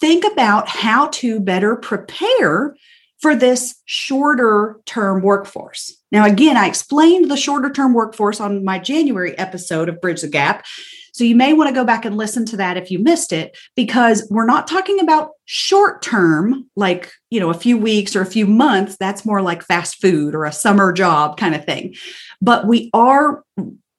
think 0.00 0.24
about 0.24 0.68
how 0.68 1.08
to 1.08 1.40
better 1.40 1.76
prepare 1.76 2.76
for 3.20 3.34
this 3.34 3.80
shorter 3.84 4.80
term 4.86 5.22
workforce. 5.22 5.96
Now, 6.12 6.24
again, 6.24 6.56
I 6.56 6.66
explained 6.66 7.30
the 7.30 7.36
shorter 7.36 7.70
term 7.70 7.94
workforce 7.94 8.40
on 8.40 8.64
my 8.64 8.78
January 8.78 9.36
episode 9.36 9.88
of 9.88 10.00
Bridge 10.00 10.20
the 10.20 10.28
Gap. 10.28 10.64
So 11.12 11.24
you 11.24 11.34
may 11.34 11.52
want 11.52 11.68
to 11.68 11.74
go 11.74 11.84
back 11.84 12.04
and 12.04 12.16
listen 12.16 12.46
to 12.46 12.56
that 12.58 12.76
if 12.76 12.92
you 12.92 13.00
missed 13.00 13.32
it, 13.32 13.58
because 13.74 14.24
we're 14.30 14.46
not 14.46 14.68
talking 14.68 15.00
about 15.00 15.30
short 15.46 16.00
term, 16.00 16.70
like, 16.76 17.10
you 17.30 17.40
know, 17.40 17.50
a 17.50 17.54
few 17.54 17.76
weeks 17.76 18.14
or 18.14 18.20
a 18.20 18.26
few 18.26 18.46
months. 18.46 18.96
That's 19.00 19.26
more 19.26 19.42
like 19.42 19.64
fast 19.64 20.00
food 20.00 20.32
or 20.32 20.44
a 20.44 20.52
summer 20.52 20.92
job 20.92 21.36
kind 21.36 21.56
of 21.56 21.64
thing. 21.64 21.96
But 22.40 22.66
we 22.68 22.88
are 22.94 23.42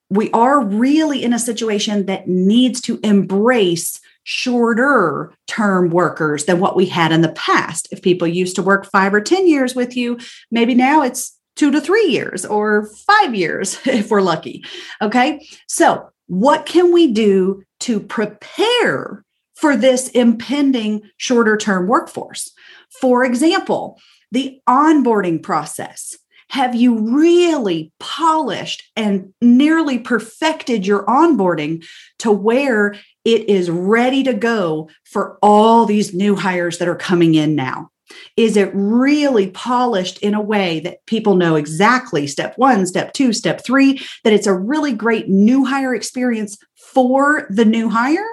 we 0.08 0.30
are 0.32 0.64
really 0.64 1.22
in 1.22 1.32
a 1.32 1.38
situation 1.38 2.06
that 2.06 2.26
needs 2.26 2.80
to 2.80 2.98
embrace 3.04 4.00
shorter 4.24 5.32
term 5.46 5.90
workers 5.90 6.44
than 6.44 6.60
what 6.60 6.76
we 6.76 6.86
had 6.86 7.12
in 7.12 7.20
the 7.20 7.32
past. 7.32 7.88
If 7.90 8.02
people 8.02 8.28
used 8.28 8.56
to 8.56 8.62
work 8.62 8.90
five 8.90 9.14
or 9.14 9.20
10 9.20 9.46
years 9.46 9.74
with 9.74 9.96
you, 9.96 10.18
maybe 10.50 10.74
now 10.74 11.02
it's 11.02 11.36
two 11.56 11.70
to 11.70 11.80
three 11.80 12.06
years 12.06 12.44
or 12.44 12.90
five 13.06 13.34
years 13.34 13.78
if 13.86 14.10
we're 14.10 14.22
lucky. 14.22 14.64
Okay. 15.00 15.46
So, 15.66 16.10
what 16.26 16.64
can 16.64 16.92
we 16.92 17.12
do 17.12 17.64
to 17.80 17.98
prepare 17.98 19.24
for 19.54 19.76
this 19.76 20.08
impending 20.10 21.02
shorter 21.16 21.56
term 21.56 21.88
workforce? 21.88 22.52
For 23.00 23.24
example, 23.24 24.00
the 24.30 24.60
onboarding 24.68 25.42
process. 25.42 26.16
Have 26.50 26.74
you 26.74 27.14
really 27.16 27.92
polished 28.00 28.82
and 28.96 29.32
nearly 29.40 30.00
perfected 30.00 30.84
your 30.84 31.04
onboarding 31.06 31.84
to 32.18 32.32
where 32.32 32.96
it 33.24 33.48
is 33.48 33.70
ready 33.70 34.24
to 34.24 34.34
go 34.34 34.90
for 35.04 35.38
all 35.42 35.86
these 35.86 36.12
new 36.12 36.34
hires 36.34 36.78
that 36.78 36.88
are 36.88 36.96
coming 36.96 37.36
in 37.36 37.54
now? 37.54 37.90
Is 38.36 38.56
it 38.56 38.70
really 38.74 39.50
polished 39.52 40.18
in 40.18 40.34
a 40.34 40.40
way 40.40 40.80
that 40.80 41.06
people 41.06 41.36
know 41.36 41.54
exactly 41.54 42.26
step 42.26 42.54
one, 42.56 42.84
step 42.84 43.12
two, 43.12 43.32
step 43.32 43.64
three, 43.64 44.00
that 44.24 44.32
it's 44.32 44.48
a 44.48 44.54
really 44.54 44.92
great 44.92 45.28
new 45.28 45.64
hire 45.64 45.94
experience 45.94 46.58
for 46.74 47.46
the 47.50 47.64
new 47.64 47.88
hire, 47.88 48.26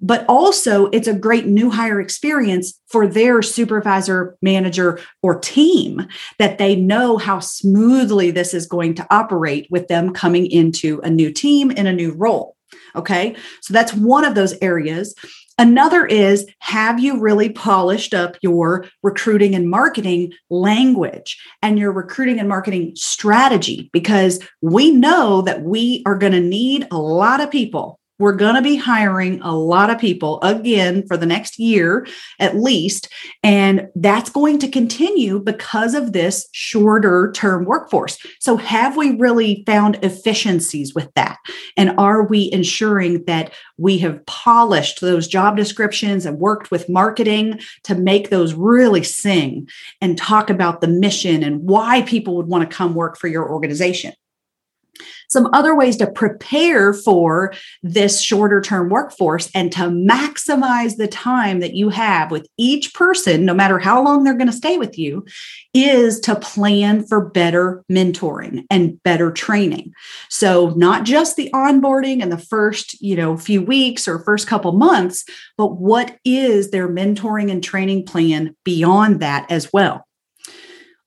but 0.00 0.24
also 0.28 0.86
it's 0.86 1.08
a 1.08 1.14
great 1.14 1.46
new 1.46 1.70
hire 1.70 2.00
experience 2.00 2.78
for 2.86 3.06
their 3.06 3.42
supervisor, 3.42 4.36
manager, 4.42 4.98
or 5.22 5.38
team 5.38 6.06
that 6.38 6.58
they 6.58 6.76
know 6.76 7.16
how 7.16 7.38
smoothly 7.38 8.30
this 8.30 8.54
is 8.54 8.66
going 8.66 8.94
to 8.94 9.06
operate 9.10 9.66
with 9.70 9.88
them 9.88 10.12
coming 10.12 10.50
into 10.50 11.00
a 11.02 11.10
new 11.10 11.30
team 11.32 11.70
in 11.70 11.86
a 11.86 11.92
new 11.92 12.12
role. 12.12 12.56
Okay. 12.96 13.36
So 13.62 13.72
that's 13.72 13.92
one 13.94 14.24
of 14.24 14.34
those 14.34 14.54
areas. 14.60 15.14
Another 15.58 16.06
is 16.06 16.46
have 16.60 16.98
you 16.98 17.20
really 17.20 17.50
polished 17.50 18.14
up 18.14 18.36
your 18.40 18.86
recruiting 19.02 19.54
and 19.54 19.68
marketing 19.68 20.32
language 20.48 21.38
and 21.60 21.78
your 21.78 21.92
recruiting 21.92 22.40
and 22.40 22.48
marketing 22.48 22.92
strategy? 22.96 23.90
Because 23.92 24.40
we 24.62 24.90
know 24.90 25.42
that 25.42 25.62
we 25.62 26.02
are 26.06 26.16
going 26.16 26.32
to 26.32 26.40
need 26.40 26.88
a 26.90 26.96
lot 26.96 27.42
of 27.42 27.50
people 27.50 27.99
we're 28.20 28.32
going 28.32 28.54
to 28.54 28.62
be 28.62 28.76
hiring 28.76 29.40
a 29.40 29.56
lot 29.56 29.90
of 29.90 29.98
people 29.98 30.38
again 30.42 31.06
for 31.08 31.16
the 31.16 31.26
next 31.26 31.58
year 31.58 32.06
at 32.38 32.56
least. 32.56 33.08
And 33.42 33.88
that's 33.94 34.30
going 34.30 34.58
to 34.60 34.68
continue 34.68 35.40
because 35.40 35.94
of 35.94 36.12
this 36.12 36.46
shorter 36.52 37.32
term 37.34 37.64
workforce. 37.64 38.18
So, 38.38 38.56
have 38.58 38.96
we 38.96 39.16
really 39.16 39.64
found 39.66 39.98
efficiencies 40.04 40.94
with 40.94 41.08
that? 41.14 41.38
And 41.76 41.94
are 41.98 42.22
we 42.22 42.52
ensuring 42.52 43.24
that 43.24 43.52
we 43.78 43.98
have 43.98 44.24
polished 44.26 45.00
those 45.00 45.26
job 45.26 45.56
descriptions 45.56 46.26
and 46.26 46.38
worked 46.38 46.70
with 46.70 46.88
marketing 46.88 47.58
to 47.84 47.94
make 47.94 48.28
those 48.28 48.52
really 48.52 49.02
sing 49.02 49.66
and 50.02 50.18
talk 50.18 50.50
about 50.50 50.82
the 50.82 50.88
mission 50.88 51.42
and 51.42 51.62
why 51.62 52.02
people 52.02 52.36
would 52.36 52.46
want 52.46 52.68
to 52.68 52.76
come 52.76 52.94
work 52.94 53.16
for 53.16 53.28
your 53.28 53.50
organization? 53.50 54.12
Some 55.28 55.48
other 55.52 55.76
ways 55.76 55.96
to 55.96 56.10
prepare 56.10 56.92
for 56.92 57.52
this 57.82 58.20
shorter 58.20 58.60
term 58.60 58.88
workforce 58.88 59.50
and 59.54 59.72
to 59.72 59.82
maximize 59.82 60.96
the 60.96 61.08
time 61.08 61.60
that 61.60 61.74
you 61.74 61.88
have 61.88 62.30
with 62.30 62.46
each 62.56 62.94
person, 62.94 63.44
no 63.44 63.54
matter 63.54 63.78
how 63.78 64.02
long 64.02 64.24
they're 64.24 64.34
going 64.34 64.46
to 64.46 64.52
stay 64.52 64.76
with 64.76 64.98
you, 64.98 65.24
is 65.72 66.20
to 66.20 66.34
plan 66.34 67.06
for 67.06 67.30
better 67.30 67.84
mentoring 67.90 68.64
and 68.70 69.00
better 69.02 69.30
training. 69.30 69.92
So, 70.28 70.70
not 70.70 71.04
just 71.04 71.36
the 71.36 71.50
onboarding 71.54 72.22
and 72.22 72.32
the 72.32 72.38
first, 72.38 73.00
you 73.00 73.16
know, 73.16 73.36
few 73.36 73.62
weeks 73.62 74.08
or 74.08 74.18
first 74.18 74.46
couple 74.46 74.72
months, 74.72 75.24
but 75.56 75.76
what 75.76 76.16
is 76.24 76.70
their 76.70 76.88
mentoring 76.88 77.50
and 77.50 77.62
training 77.62 78.06
plan 78.06 78.56
beyond 78.64 79.20
that 79.20 79.50
as 79.50 79.72
well? 79.72 80.06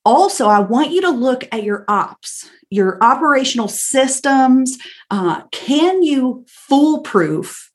Also 0.06 0.48
i 0.48 0.60
want 0.60 0.92
you 0.92 1.02
to 1.02 1.10
look 1.10 1.48
at 1.52 1.64
your 1.64 1.86
ops 1.88 2.50
your 2.74 2.98
operational 3.04 3.68
systems. 3.68 4.78
Uh, 5.12 5.44
can 5.52 6.02
you 6.02 6.44
foolproof 6.48 7.72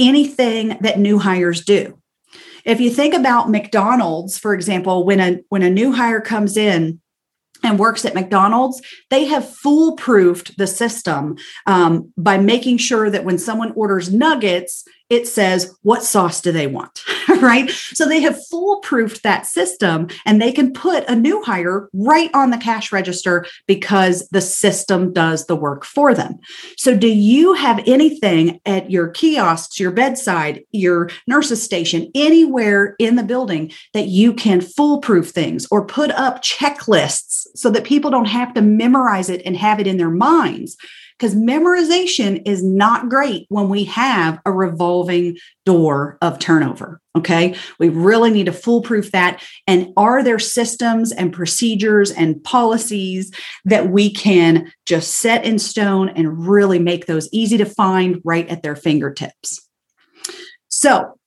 anything 0.00 0.76
that 0.80 0.98
new 0.98 1.18
hires 1.18 1.64
do? 1.64 1.98
If 2.64 2.80
you 2.80 2.90
think 2.90 3.14
about 3.14 3.50
mcdonald's 3.50 4.38
for 4.38 4.54
example 4.54 5.04
when 5.04 5.20
a 5.20 5.40
when 5.48 5.62
a 5.62 5.70
new 5.70 5.92
hire 5.92 6.20
comes 6.20 6.56
in 6.56 7.00
and 7.62 7.78
works 7.78 8.04
at 8.04 8.14
McDonald's, 8.14 8.80
they 9.10 9.24
have 9.24 9.44
foolproofed 9.44 10.56
the 10.56 10.66
system 10.66 11.36
um, 11.66 12.12
by 12.16 12.38
making 12.38 12.78
sure 12.78 13.10
that 13.10 13.24
when 13.24 13.38
someone 13.38 13.72
orders 13.72 14.12
nuggets, 14.12 14.84
it 15.10 15.28
says 15.28 15.76
what 15.82 16.02
sauce 16.02 16.40
do 16.40 16.50
they 16.52 16.66
want 16.66 17.04
right? 17.40 17.70
So 17.70 18.08
they 18.08 18.20
have 18.20 18.40
foolproofed 18.50 19.22
that 19.22 19.46
system 19.46 20.08
and 20.24 20.40
they 20.40 20.52
can 20.52 20.72
put 20.72 21.08
a 21.08 21.14
new 21.14 21.42
hire 21.42 21.88
right 21.92 22.30
on 22.34 22.50
the 22.50 22.58
cash 22.58 22.92
register 22.92 23.46
because 23.66 24.28
the 24.30 24.40
system 24.40 25.12
does 25.12 25.46
the 25.46 25.56
work 25.56 25.84
for 25.84 26.14
them. 26.14 26.38
So 26.76 26.96
do 26.96 27.08
you 27.08 27.54
have 27.54 27.82
anything 27.86 28.60
at 28.66 28.90
your 28.90 29.08
kiosks 29.08 29.78
your 29.78 29.90
bedside 29.90 30.62
your 30.72 31.10
nurses 31.26 31.62
station 31.62 32.10
anywhere 32.14 32.94
in 32.98 33.16
the 33.16 33.22
building 33.22 33.72
that 33.94 34.06
you 34.06 34.32
can 34.32 34.60
foolproof 34.60 35.30
things 35.30 35.66
or 35.70 35.86
put 35.86 36.10
up 36.12 36.42
checklists 36.42 37.31
so 37.54 37.70
that 37.70 37.84
people 37.84 38.10
don't 38.10 38.26
have 38.26 38.54
to 38.54 38.62
memorize 38.62 39.28
it 39.28 39.42
and 39.44 39.56
have 39.56 39.80
it 39.80 39.86
in 39.86 39.96
their 39.96 40.10
minds 40.10 40.76
because 41.18 41.36
memorization 41.36 42.42
is 42.46 42.64
not 42.64 43.08
great 43.08 43.46
when 43.48 43.68
we 43.68 43.84
have 43.84 44.40
a 44.44 44.50
revolving 44.50 45.36
door 45.64 46.18
of 46.20 46.38
turnover. 46.40 47.00
Okay. 47.16 47.54
We 47.78 47.90
really 47.90 48.30
need 48.30 48.46
to 48.46 48.52
foolproof 48.52 49.12
that. 49.12 49.40
And 49.68 49.92
are 49.96 50.24
there 50.24 50.40
systems 50.40 51.12
and 51.12 51.32
procedures 51.32 52.10
and 52.10 52.42
policies 52.42 53.30
that 53.66 53.90
we 53.90 54.10
can 54.12 54.72
just 54.86 55.14
set 55.14 55.44
in 55.44 55.60
stone 55.60 56.08
and 56.08 56.48
really 56.48 56.78
make 56.78 57.06
those 57.06 57.28
easy 57.32 57.58
to 57.58 57.66
find 57.66 58.20
right 58.24 58.48
at 58.48 58.62
their 58.62 58.74
fingertips? 58.74 59.68
So, 60.68 61.18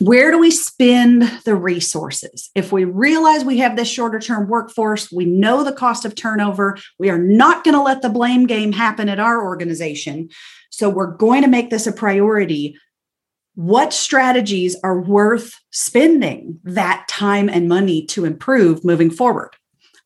where 0.00 0.30
do 0.30 0.38
we 0.38 0.50
spend 0.50 1.22
the 1.44 1.54
resources? 1.54 2.50
If 2.54 2.72
we 2.72 2.84
realize 2.84 3.44
we 3.44 3.58
have 3.58 3.76
this 3.76 3.88
shorter 3.88 4.18
term 4.18 4.48
workforce, 4.48 5.10
we 5.10 5.24
know 5.24 5.62
the 5.62 5.72
cost 5.72 6.04
of 6.04 6.14
turnover, 6.14 6.76
we 6.98 7.10
are 7.10 7.18
not 7.18 7.64
going 7.64 7.74
to 7.74 7.82
let 7.82 8.02
the 8.02 8.08
blame 8.08 8.46
game 8.46 8.72
happen 8.72 9.08
at 9.08 9.20
our 9.20 9.44
organization. 9.44 10.28
So 10.70 10.88
we're 10.88 11.16
going 11.16 11.42
to 11.42 11.48
make 11.48 11.70
this 11.70 11.86
a 11.86 11.92
priority. 11.92 12.76
What 13.54 13.92
strategies 13.92 14.76
are 14.82 15.00
worth 15.00 15.54
spending 15.70 16.58
that 16.64 17.06
time 17.08 17.48
and 17.48 17.68
money 17.68 18.04
to 18.06 18.24
improve 18.24 18.84
moving 18.84 19.10
forward? 19.10 19.50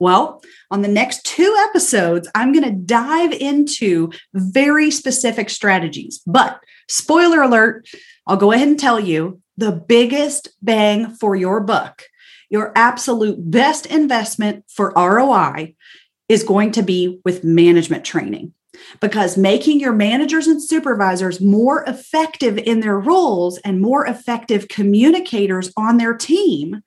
Well, 0.01 0.42
on 0.70 0.83
the 0.83 0.88
next 0.88 1.24
two 1.24 1.57
episodes, 1.68 2.29
I'm 2.35 2.53
going 2.53 2.64
to 2.64 2.70
dive 2.70 3.33
into 3.33 4.12
very 4.35 4.90
specific 4.90 5.51
strategies. 5.51 6.20
But 6.27 6.61
spoiler 6.88 7.42
alert, 7.42 7.88
I'll 8.27 8.37
go 8.37 8.53
ahead 8.53 8.68
and 8.68 8.79
tell 8.79 9.01
you 9.01 9.40
the 9.59 9.73
biggest 9.73 10.51
bang 10.62 11.11
for 11.16 11.35
your 11.35 11.61
buck, 11.61 12.05
your 12.49 12.73
absolute 12.77 13.51
best 13.51 13.87
investment 13.87 14.64
for 14.68 14.92
ROI 14.97 15.75
is 16.29 16.44
going 16.44 16.71
to 16.73 16.83
be 16.83 17.21
with 17.25 17.42
management 17.42 18.05
training 18.05 18.55
because 19.01 19.37
making 19.37 19.81
your 19.81 19.92
managers 19.92 20.47
and 20.47 20.62
supervisors 20.62 21.40
more 21.40 21.83
effective 21.88 22.57
in 22.57 22.81
their 22.81 22.99
roles 22.99 23.59
and 23.59 23.81
more 23.81 24.07
effective 24.07 24.68
communicators 24.68 25.73
on 25.77 25.97
their 25.97 26.14
team 26.14 26.81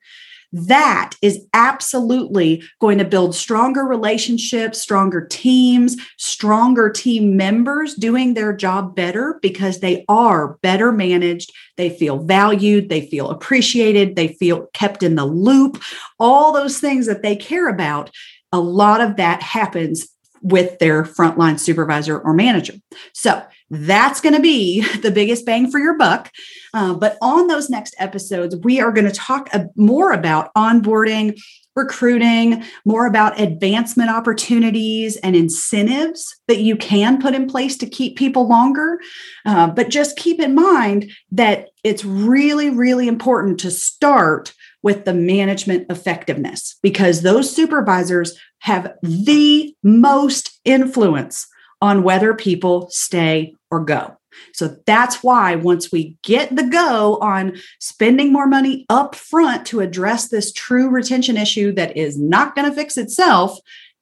that 0.52 1.14
is 1.22 1.44
absolutely 1.54 2.62
going 2.80 2.98
to 2.98 3.04
build 3.04 3.34
stronger 3.34 3.84
relationships, 3.84 4.82
stronger 4.82 5.26
teams, 5.26 5.96
stronger 6.18 6.90
team 6.90 7.36
members 7.36 7.94
doing 7.94 8.34
their 8.34 8.52
job 8.52 8.94
better 8.94 9.38
because 9.40 9.80
they 9.80 10.04
are 10.08 10.58
better 10.62 10.92
managed. 10.92 11.52
They 11.76 11.90
feel 11.90 12.18
valued, 12.18 12.88
they 12.88 13.06
feel 13.06 13.30
appreciated, 13.30 14.14
they 14.14 14.28
feel 14.28 14.66
kept 14.74 15.02
in 15.02 15.14
the 15.14 15.24
loop. 15.24 15.82
All 16.18 16.52
those 16.52 16.78
things 16.78 17.06
that 17.06 17.22
they 17.22 17.36
care 17.36 17.68
about, 17.68 18.10
a 18.52 18.60
lot 18.60 19.00
of 19.00 19.16
that 19.16 19.42
happens 19.42 20.06
with 20.42 20.78
their 20.80 21.04
frontline 21.04 21.58
supervisor 21.58 22.18
or 22.18 22.34
manager. 22.34 22.74
So 23.14 23.42
that's 23.72 24.20
going 24.20 24.34
to 24.34 24.40
be 24.40 24.82
the 24.98 25.10
biggest 25.10 25.44
bang 25.46 25.70
for 25.70 25.80
your 25.80 25.96
buck. 25.96 26.30
Uh, 26.74 26.94
but 26.94 27.16
on 27.20 27.48
those 27.48 27.70
next 27.70 27.94
episodes, 27.98 28.54
we 28.56 28.80
are 28.80 28.92
going 28.92 29.06
to 29.06 29.12
talk 29.12 29.50
more 29.76 30.12
about 30.12 30.52
onboarding, 30.54 31.40
recruiting, 31.74 32.62
more 32.84 33.06
about 33.06 33.40
advancement 33.40 34.10
opportunities 34.10 35.16
and 35.16 35.34
incentives 35.34 36.36
that 36.48 36.60
you 36.60 36.76
can 36.76 37.20
put 37.20 37.34
in 37.34 37.46
place 37.46 37.78
to 37.78 37.86
keep 37.86 38.16
people 38.16 38.46
longer. 38.46 39.00
Uh, 39.46 39.68
but 39.68 39.88
just 39.88 40.16
keep 40.16 40.38
in 40.38 40.54
mind 40.54 41.10
that 41.30 41.70
it's 41.82 42.04
really, 42.04 42.68
really 42.68 43.08
important 43.08 43.58
to 43.60 43.70
start 43.70 44.52
with 44.82 45.04
the 45.04 45.14
management 45.14 45.86
effectiveness 45.90 46.76
because 46.82 47.22
those 47.22 47.54
supervisors 47.54 48.38
have 48.58 48.94
the 49.02 49.74
most 49.82 50.60
influence 50.64 51.46
on 51.82 52.02
whether 52.02 52.32
people 52.32 52.88
stay 52.90 53.54
or 53.70 53.84
go. 53.84 54.16
So 54.54 54.76
that's 54.86 55.22
why 55.22 55.56
once 55.56 55.92
we 55.92 56.16
get 56.22 56.54
the 56.54 56.62
go 56.62 57.18
on 57.18 57.58
spending 57.80 58.32
more 58.32 58.46
money 58.46 58.86
up 58.88 59.14
front 59.14 59.66
to 59.66 59.80
address 59.80 60.28
this 60.28 60.52
true 60.52 60.88
retention 60.88 61.36
issue 61.36 61.72
that 61.72 61.96
is 61.96 62.18
not 62.18 62.54
going 62.54 62.70
to 62.70 62.74
fix 62.74 62.96
itself, 62.96 63.58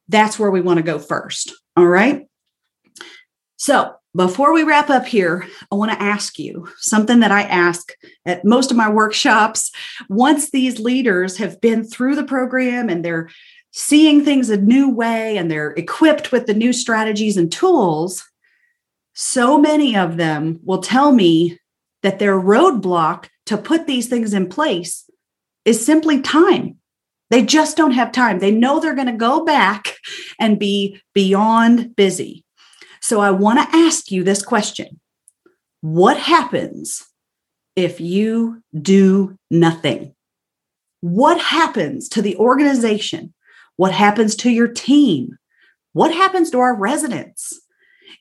that's 0.07 0.39
where 0.39 0.51
we 0.51 0.61
want 0.61 0.77
to 0.77 0.83
go 0.83 0.99
first. 0.99 1.53
All 1.75 1.87
right. 1.87 2.27
So 3.57 3.95
before 4.15 4.53
we 4.53 4.63
wrap 4.63 4.89
up 4.89 5.05
here, 5.05 5.47
I 5.71 5.75
want 5.75 5.91
to 5.91 6.01
ask 6.01 6.37
you 6.37 6.67
something 6.77 7.21
that 7.21 7.31
I 7.31 7.43
ask 7.43 7.93
at 8.25 8.45
most 8.45 8.71
of 8.71 8.77
my 8.77 8.89
workshops. 8.89 9.71
Once 10.09 10.51
these 10.51 10.79
leaders 10.79 11.37
have 11.37 11.61
been 11.61 11.83
through 11.83 12.15
the 12.15 12.23
program 12.23 12.89
and 12.89 13.03
they're 13.03 13.29
seeing 13.71 14.23
things 14.23 14.49
a 14.49 14.57
new 14.57 14.89
way 14.89 15.37
and 15.37 15.49
they're 15.49 15.71
equipped 15.71 16.31
with 16.31 16.45
the 16.45 16.53
new 16.53 16.73
strategies 16.73 17.37
and 17.37 17.51
tools, 17.51 18.25
so 19.13 19.57
many 19.57 19.95
of 19.95 20.17
them 20.17 20.59
will 20.63 20.81
tell 20.81 21.11
me 21.11 21.57
that 22.03 22.19
their 22.19 22.39
roadblock 22.39 23.27
to 23.45 23.57
put 23.57 23.87
these 23.87 24.07
things 24.07 24.33
in 24.33 24.47
place 24.47 25.09
is 25.65 25.85
simply 25.85 26.21
time. 26.21 26.77
They 27.29 27.43
just 27.43 27.77
don't 27.77 27.91
have 27.91 28.11
time. 28.11 28.39
They 28.39 28.51
know 28.51 28.79
they're 28.79 28.95
going 28.95 29.07
to 29.07 29.13
go 29.13 29.45
back 29.45 29.95
and 30.39 30.59
be 30.59 30.99
beyond 31.13 31.95
busy. 31.95 32.43
So 33.01 33.21
I 33.21 33.31
want 33.31 33.59
to 33.59 33.77
ask 33.77 34.11
you 34.11 34.23
this 34.23 34.43
question 34.43 34.99
What 35.79 36.17
happens 36.17 37.05
if 37.75 38.01
you 38.01 38.61
do 38.79 39.37
nothing? 39.49 40.13
What 40.99 41.39
happens 41.39 42.09
to 42.09 42.21
the 42.21 42.35
organization? 42.35 43.33
What 43.81 43.93
happens 43.93 44.35
to 44.35 44.51
your 44.51 44.67
team? 44.67 45.39
What 45.93 46.13
happens 46.13 46.51
to 46.51 46.59
our 46.59 46.75
residents? 46.75 47.59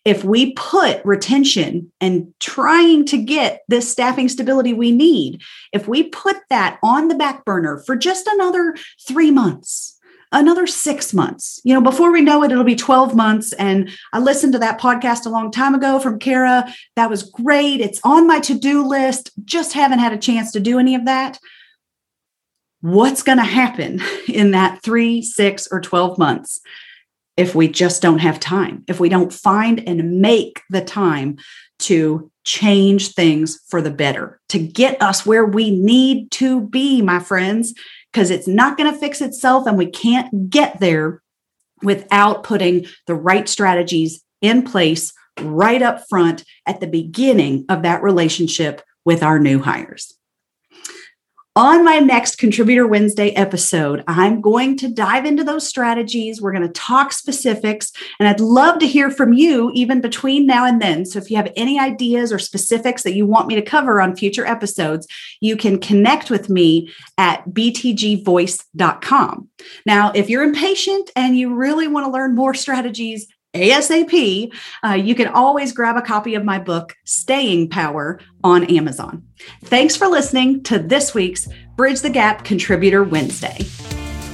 If 0.06 0.24
we 0.24 0.54
put 0.54 1.04
retention 1.04 1.92
and 2.00 2.32
trying 2.40 3.04
to 3.04 3.18
get 3.18 3.60
this 3.68 3.86
staffing 3.92 4.30
stability 4.30 4.72
we 4.72 4.90
need, 4.90 5.42
if 5.74 5.86
we 5.86 6.04
put 6.04 6.38
that 6.48 6.78
on 6.82 7.08
the 7.08 7.14
back 7.14 7.44
burner 7.44 7.82
for 7.84 7.94
just 7.94 8.26
another 8.26 8.74
three 9.06 9.30
months, 9.30 9.98
another 10.32 10.66
six 10.66 11.12
months. 11.12 11.60
You 11.62 11.74
know, 11.74 11.82
before 11.82 12.10
we 12.10 12.22
know 12.22 12.42
it, 12.42 12.52
it'll 12.52 12.64
be 12.64 12.74
12 12.74 13.14
months. 13.14 13.52
And 13.52 13.90
I 14.14 14.18
listened 14.18 14.54
to 14.54 14.58
that 14.60 14.80
podcast 14.80 15.26
a 15.26 15.28
long 15.28 15.50
time 15.50 15.74
ago 15.74 16.00
from 16.00 16.18
Cara. 16.18 16.72
That 16.96 17.10
was 17.10 17.24
great. 17.24 17.82
It's 17.82 18.00
on 18.02 18.26
my 18.26 18.40
to 18.40 18.54
do 18.54 18.82
list. 18.82 19.30
Just 19.44 19.74
haven't 19.74 19.98
had 19.98 20.14
a 20.14 20.18
chance 20.18 20.52
to 20.52 20.60
do 20.60 20.78
any 20.78 20.94
of 20.94 21.04
that. 21.04 21.38
What's 22.80 23.22
going 23.22 23.38
to 23.38 23.44
happen 23.44 24.00
in 24.28 24.52
that 24.52 24.82
three, 24.82 25.22
six, 25.22 25.68
or 25.70 25.80
12 25.80 26.18
months? 26.18 26.60
if 27.36 27.54
we 27.54 27.68
just 27.68 28.02
don't 28.02 28.18
have 28.18 28.38
time, 28.38 28.84
if 28.86 29.00
we 29.00 29.08
don't 29.08 29.32
find 29.32 29.82
and 29.88 30.20
make 30.20 30.60
the 30.68 30.84
time 30.84 31.38
to 31.78 32.30
change 32.44 33.14
things 33.14 33.58
for 33.66 33.80
the 33.80 33.90
better, 33.90 34.38
to 34.50 34.58
get 34.58 35.00
us 35.00 35.24
where 35.24 35.46
we 35.46 35.70
need 35.70 36.30
to 36.32 36.68
be, 36.68 37.00
my 37.00 37.18
friends 37.18 37.72
because 38.12 38.30
it's 38.30 38.48
not 38.48 38.76
going 38.76 38.92
to 38.92 38.98
fix 38.98 39.20
itself 39.20 39.66
and 39.66 39.78
we 39.78 39.86
can't 39.86 40.50
get 40.50 40.80
there 40.80 41.22
without 41.82 42.42
putting 42.42 42.84
the 43.06 43.14
right 43.14 43.48
strategies 43.48 44.22
in 44.42 44.62
place 44.62 45.12
right 45.40 45.80
up 45.80 46.02
front 46.08 46.44
at 46.66 46.80
the 46.80 46.86
beginning 46.86 47.64
of 47.68 47.82
that 47.82 48.02
relationship 48.02 48.82
with 49.04 49.22
our 49.22 49.38
new 49.38 49.60
hires. 49.60 50.14
On 51.56 51.84
my 51.84 51.98
next 51.98 52.36
Contributor 52.36 52.86
Wednesday 52.86 53.30
episode, 53.30 54.04
I'm 54.06 54.40
going 54.40 54.76
to 54.76 54.88
dive 54.88 55.24
into 55.24 55.42
those 55.42 55.66
strategies. 55.66 56.40
We're 56.40 56.52
going 56.52 56.62
to 56.62 56.72
talk 56.72 57.12
specifics, 57.12 57.90
and 58.20 58.28
I'd 58.28 58.38
love 58.38 58.78
to 58.78 58.86
hear 58.86 59.10
from 59.10 59.32
you 59.32 59.72
even 59.74 60.00
between 60.00 60.46
now 60.46 60.64
and 60.64 60.80
then. 60.80 61.04
So, 61.04 61.18
if 61.18 61.28
you 61.28 61.36
have 61.36 61.50
any 61.56 61.76
ideas 61.76 62.32
or 62.32 62.38
specifics 62.38 63.02
that 63.02 63.16
you 63.16 63.26
want 63.26 63.48
me 63.48 63.56
to 63.56 63.62
cover 63.62 64.00
on 64.00 64.14
future 64.14 64.46
episodes, 64.46 65.08
you 65.40 65.56
can 65.56 65.80
connect 65.80 66.30
with 66.30 66.48
me 66.48 66.88
at 67.18 67.44
btgvoice.com. 67.46 69.48
Now, 69.84 70.12
if 70.14 70.30
you're 70.30 70.44
impatient 70.44 71.10
and 71.16 71.36
you 71.36 71.52
really 71.52 71.88
want 71.88 72.06
to 72.06 72.12
learn 72.12 72.36
more 72.36 72.54
strategies, 72.54 73.26
ASAP, 73.54 74.52
uh, 74.84 74.92
you 74.92 75.14
can 75.14 75.28
always 75.28 75.72
grab 75.72 75.96
a 75.96 76.02
copy 76.02 76.34
of 76.34 76.44
my 76.44 76.58
book, 76.58 76.96
Staying 77.04 77.68
Power, 77.68 78.20
on 78.44 78.64
Amazon. 78.64 79.24
Thanks 79.64 79.96
for 79.96 80.06
listening 80.06 80.62
to 80.64 80.78
this 80.78 81.14
week's 81.14 81.48
Bridge 81.76 82.00
the 82.00 82.10
Gap 82.10 82.44
Contributor 82.44 83.02
Wednesday. 83.02 83.64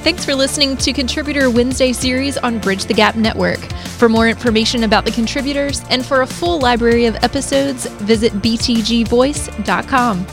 Thanks 0.06 0.24
for 0.24 0.34
listening 0.36 0.76
to 0.76 0.92
Contributor 0.92 1.50
Wednesday 1.50 1.92
series 1.92 2.38
on 2.38 2.60
Bridge 2.60 2.84
the 2.84 2.94
Gap 2.94 3.16
Network. 3.16 3.58
For 3.98 4.08
more 4.08 4.28
information 4.28 4.84
about 4.84 5.04
the 5.04 5.10
contributors 5.10 5.82
and 5.90 6.06
for 6.06 6.20
a 6.20 6.26
full 6.26 6.60
library 6.60 7.06
of 7.06 7.16
episodes, 7.24 7.86
visit 7.86 8.32
btgvoice.com. 8.34 10.26